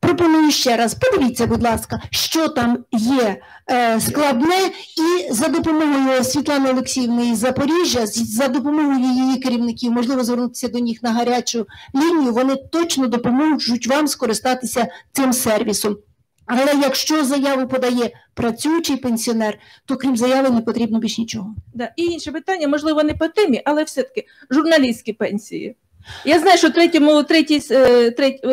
[0.01, 3.41] пропоную ще раз, подивіться, будь ласка, що там є
[3.71, 4.59] е, складне,
[4.97, 11.03] і за допомогою Світлани Олексіївни із Запоріжжя, за допомогою її керівників, можливо, звернутися до них
[11.03, 15.97] на гарячу лінію, вони точно допоможуть вам скористатися цим сервісом.
[16.45, 21.55] Але якщо заяву подає працюючий пенсіонер, то крім заяви не потрібно більш нічого.
[21.73, 21.91] Да.
[21.95, 25.75] І інше питання, можливо, не по темі, але все-таки журналістські пенсії.
[26.25, 28.11] Я знаю, що третьому, третій, е,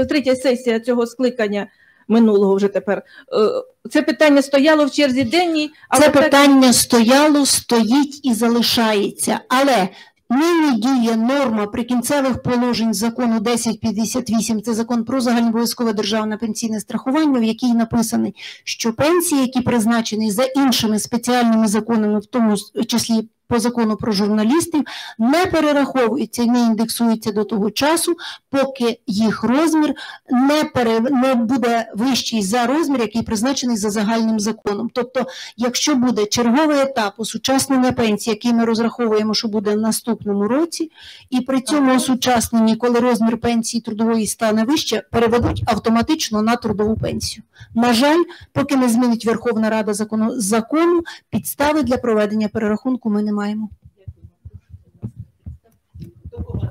[0.09, 1.67] третя сесія цього скликання
[2.09, 2.99] минулого вже тепер.
[2.99, 9.41] е, Це питання стояло в черзі денній, але Це так- питання стояло, стоїть і залишається.
[9.49, 9.89] Але
[10.31, 17.45] нині діє норма прикінцевих положень закону 1058, це закон про загальнообов'язкове державне пенсійне страхування, в
[17.45, 18.35] якій написаний,
[18.65, 22.57] що пенсії, які призначені за іншими спеціальними законами, в тому
[22.89, 24.85] числі по закону про журналістів,
[25.19, 28.17] не перераховуються і не індексуються до того часу,
[28.51, 29.95] поки їх розмір
[30.31, 34.91] не, пере, не буде вищий за розмір, який призначений за загальним законом.
[34.95, 35.27] Тобто,
[35.57, 40.91] якщо буде черговий етап осучаснення пенсії, який ми розраховуємо, що буде в наступному році,
[41.31, 47.43] і при цьому осучасненні, коли розмір пенсії трудової стане вище, переведуть автоматично на трудову пенсію.
[47.75, 48.23] На жаль,
[48.53, 53.38] поки не змінить Верховна Рада закону, закону підстави для проведення перерахунку ми не маємо.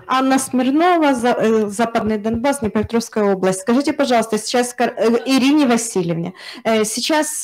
[0.10, 3.60] Анна Смирнова, За- Западный Донбасс, Днепропетровская область.
[3.62, 6.34] Скажите, пожалуйста, сейчас Ирине Васильевне,
[6.64, 7.42] сейчас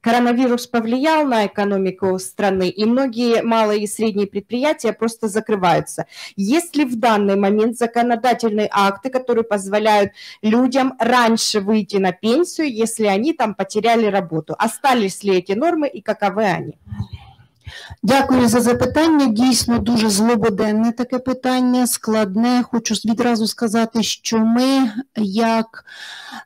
[0.00, 6.06] коронавирус повлиял на экономику страны, и многие малые и средние предприятия просто закрываются.
[6.34, 10.10] Есть ли в данный момент законодательные акты, которые позволяют
[10.42, 14.56] людям раньше выйти на пенсию, если они там потеряли работу?
[14.58, 16.76] Остались ли эти нормы и каковы они?
[18.02, 19.26] Дякую за запитання.
[19.26, 22.62] Дійсно дуже злободенне таке питання, складне.
[22.62, 25.84] Хочу відразу сказати, що ми, як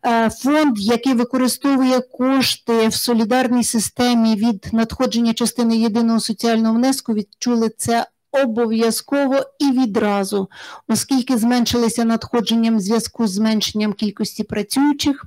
[0.07, 7.71] е, фонд, який використовує кошти в солідарній системі від надходження частини єдиного соціального внеску, відчули
[7.77, 8.07] це.
[8.33, 10.49] Обов'язково і відразу,
[10.89, 15.25] оскільки зменшилися надходженням в зв'язку з зменшенням кількості працюючих.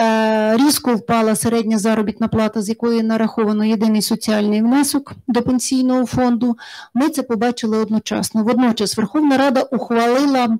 [0.00, 6.56] Е, Різко впала середня заробітна плата, з якої нараховано єдиний соціальний внесок до пенсійного фонду.
[6.94, 8.44] Ми це побачили одночасно.
[8.44, 10.58] Водночас Верховна Рада ухвалила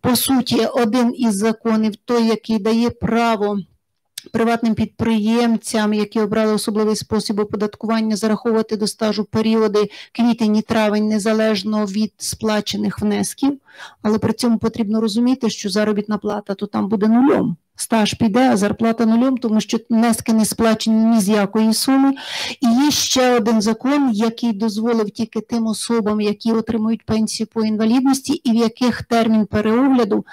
[0.00, 3.58] по суті один із законів, той, який дає право.
[4.32, 11.86] Приватним підприємцям, які обрали особливий спосіб оподаткування, зараховувати до стажу періоди квітень і травень незалежно
[11.86, 13.58] від сплачених внесків.
[14.02, 17.56] Але при цьому потрібно розуміти, що заробітна плата то там буде нульом.
[17.80, 22.14] Стаж піде, а зарплата нульом, тому що внески не сплачені ні з якої суми.
[22.60, 28.32] І є ще один закон, який дозволив тільки тим особам, які отримують пенсію по інвалідності,
[28.32, 30.24] і в яких термін переогляду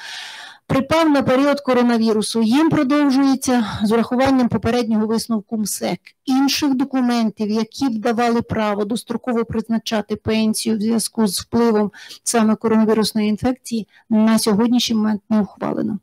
[0.67, 2.41] припав на період коронавірусу.
[2.41, 5.99] Їм продовжується з урахуванням попереднього висновку МСЕК.
[6.25, 11.91] Інших документів, які б давали право достроково призначати пенсію в зв'язку з впливом
[12.23, 15.99] саме коронавірусної інфекції, на сьогоднішній момент не ухвалено.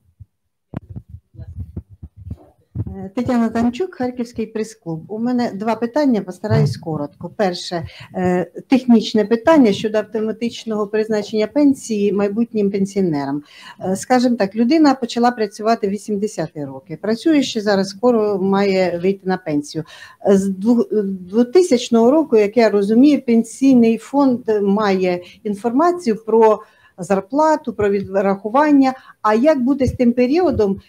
[2.97, 5.05] Е, Тетяна Танчук, Харківський прес-клуб.
[5.09, 7.31] У мене два питання, постараюсь коротко.
[7.37, 13.43] Перше, е, технічне питання щодо автоматичного призначення пенсії майбутнім пенсіонерам.
[13.81, 16.99] Е, Скажімо так, людина почала працювати в 80-ті роки.
[17.03, 19.85] Працює ще зараз, скоро має вийти на пенсію.
[20.31, 26.63] З дву- 2000 року, як я розумію, пенсійний фонд має інформацію про
[26.99, 28.95] зарплату, про відрахування.
[29.23, 30.81] А як бути з тим періодом?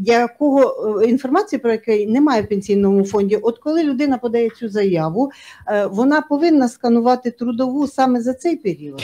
[0.00, 5.30] Якого е, інформації про який немає в пенсійному фонді, от коли людина подає цю заяву,
[5.68, 9.02] е, вона повинна сканувати трудову саме за цей період.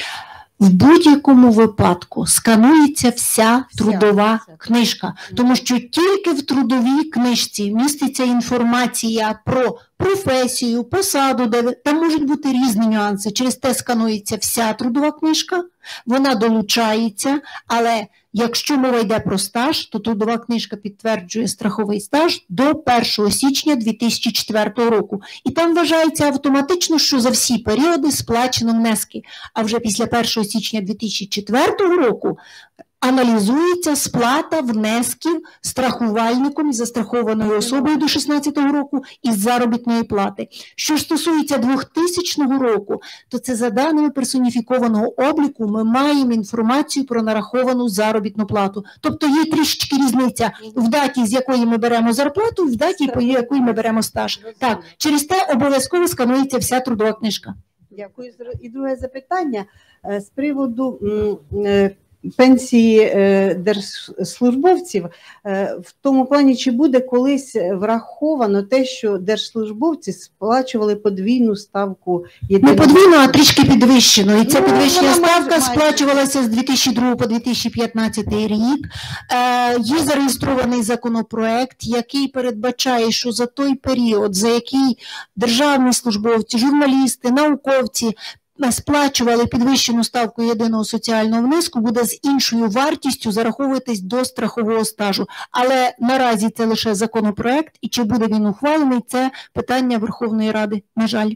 [0.60, 9.40] В будь-якому випадку сканується вся трудова книжка, тому що тільки в трудовій книжці міститься інформація
[9.44, 13.31] про професію, посаду, де там можуть бути різні нюанси.
[13.31, 15.65] Через те сканується вся трудова книжка,
[16.06, 18.06] вона долучається, але
[18.39, 22.82] якщо мова йде про стаж, то трудова книжка підтверджує страховий стаж до
[23.19, 25.23] 1 січня 2004 року.
[25.44, 29.23] І там вважається автоматично, що за всі періоди сплачено внески.
[29.55, 32.39] А вже після 1 січня 2004 року
[33.00, 40.48] аналізується сплата внесків страхувальником і застрахованою особою до 2016 року із заробітної плати.
[40.76, 47.88] Що стосується 2000 року, то це за даними персоніфікованого обліку ми маємо інформацію про нараховану
[47.88, 48.84] заробітну плату.
[49.00, 53.60] Тобто є трішечки різниця в даті, з якої ми беремо зарплату, в даті, по якої
[53.60, 54.40] ми беремо стаж.
[54.58, 57.54] Так, через те обов'язково сканується вся трудова книжка.
[57.90, 58.32] Дякую.
[58.60, 59.64] І друге запитання
[60.04, 61.00] е, з приводу
[61.52, 61.90] е,
[62.36, 65.07] пенсії е, держслужбовців
[65.47, 72.57] е, в тому плані, чи буде колись враховано те, що держслужбовці сплачували подвійну ставку Не
[72.57, 74.36] єдиного- подвійно, а трішки підвищено.
[74.36, 75.66] І ця Ну, підвищена ставка майже.
[75.66, 78.86] сплачувалася з 2002 по 2015 рік.
[79.32, 84.99] Е, є зареєстрований законопроект, який передбачає, що за той період, за який
[85.36, 88.12] державні службовці, журналісти, науковці
[88.70, 95.26] сплачували підвищену ставку єдиного соціального внеску, буде з іншою вартістю зараховуватись до страхового стажу.
[95.51, 100.82] Але наразі це лише законопроект, і чи буде він ухвалений, це питання Верховної Ради.
[100.97, 101.30] На жаль.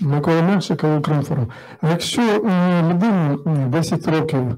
[0.00, 1.46] Микола Меншик, Укрінформ.
[1.82, 3.38] Якщо е, людина
[3.68, 4.56] 10 років е,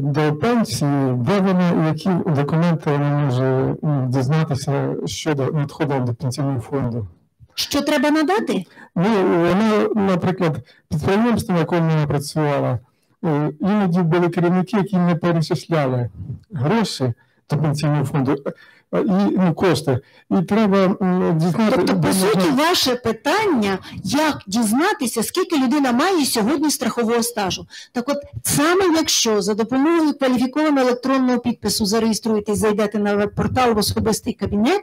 [0.00, 3.76] до пенсії, де вони, які документи вони може
[4.08, 7.06] дізнатися щодо надходу до пенсійного фонду?
[7.54, 8.64] Що треба надати?
[8.96, 9.08] Ну,
[9.38, 12.78] вона, наприклад, підприємство, на якому вона працювала,
[13.24, 16.10] е, іноді були керівники, які не перечисляли
[16.52, 17.12] гроші
[17.50, 18.52] до пенсійного фонду е,
[18.92, 19.98] і ну, кошти.
[20.30, 21.72] І треба м, дізнати.
[21.76, 27.66] Тобто, по суті, ваше питання, як дізнатися, скільки людина має сьогодні страхового стажу.
[27.92, 34.32] Так от, саме якщо за допомогою кваліфікованого електронного підпису зареєструєтесь, зайдете на веб-портал в особистий
[34.32, 34.82] кабінет,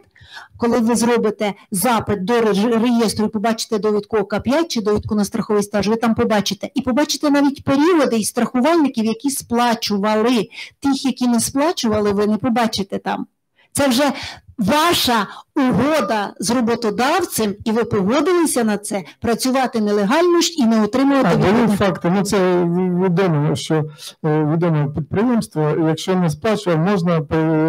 [0.58, 2.42] коли ви зробите запит до
[2.80, 6.70] реєстру і побачите довідку ОК5 чи довідку на страховий стаж, ви там побачите.
[6.74, 10.50] І побачите навіть періоди і страхувальників, які сплачували.
[10.80, 13.28] Тих, які не сплачували, ви не побачите там.
[13.76, 14.12] Це вже
[14.58, 21.30] ваша угода з роботодавцем, і ви погодилися на це, працювати нелегально ж і не отримувати
[21.32, 22.14] А були факти.
[22.16, 22.64] Ну це
[23.06, 23.84] відомо, що
[24.26, 27.26] е, відоме підприємство, якщо не сплачує, можна е,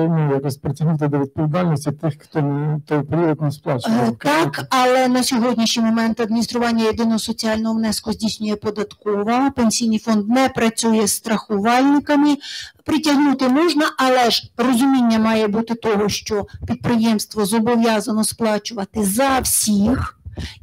[0.08, 2.40] ну, якось притягнути до відповідальності тих, хто
[2.86, 4.16] той період не Е, сплачував.
[4.18, 9.50] Так, але на сьогоднішній момент адміністрування єдиного соціального внеску здійснює податкова.
[9.50, 12.36] Пенсійний фонд не працює з страхувальниками.
[12.84, 17.44] Притягнути можна, але ж розуміння має бути того, що підприємство
[17.77, 20.19] зобов'язано сплачувати за всіх.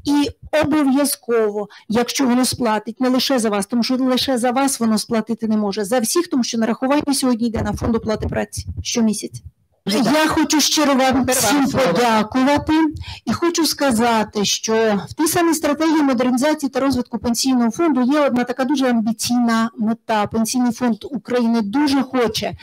[0.06, 0.30] І
[0.64, 5.48] обов'язково, якщо воно сплатить не лише за вас, тому що лише за вас воно сплатити
[5.48, 9.42] не може, за всіх, тому що нарахування сьогодні йде на фонд оплати праці щомісяця.
[9.86, 12.74] Я хочу щиро вам всім подякувати
[13.26, 18.44] і хочу сказати, що в тій самій стратегії модернізації та розвитку пенсійного фонду є одна
[18.44, 20.28] така дуже амбіційна мета.
[20.28, 22.54] Пенсійний фонд України дуже хоче,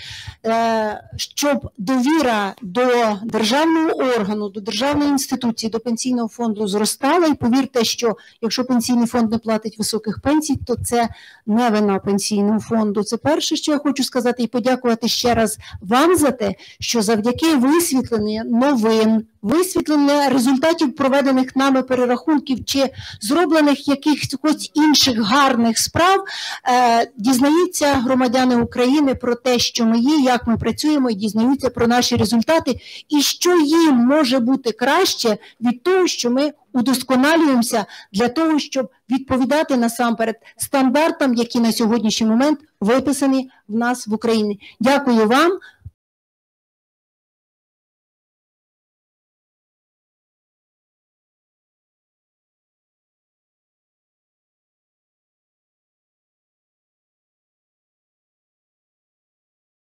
[0.47, 2.83] е, щоб довіра до
[3.25, 7.27] державного органу, до державної інституції, до пенсійного фонду зростала.
[7.27, 11.09] І повірте, що якщо пенсійний фонд не платить високих пенсій, то це
[11.47, 13.03] не вина пенсійного фонду.
[13.03, 17.57] Це перше, що я хочу сказати, і подякувати ще раз вам за те, що завдяки
[17.57, 26.25] висвітленню новин, висвітлення результатів проведених нами перерахунків чи зроблених якихось інших гарних справ,
[26.69, 31.87] е, дізнаються громадяни України про те, що ми є, як ми працюємо, і дізнаються про
[31.87, 38.59] наші результати, і що їм може бути краще від того, що ми удосконалюємося для того,
[38.59, 44.61] щоб відповідати насамперед стандартам, які на сьогоднішній момент виписані в нас в Україні.
[44.81, 45.59] Дякую вам.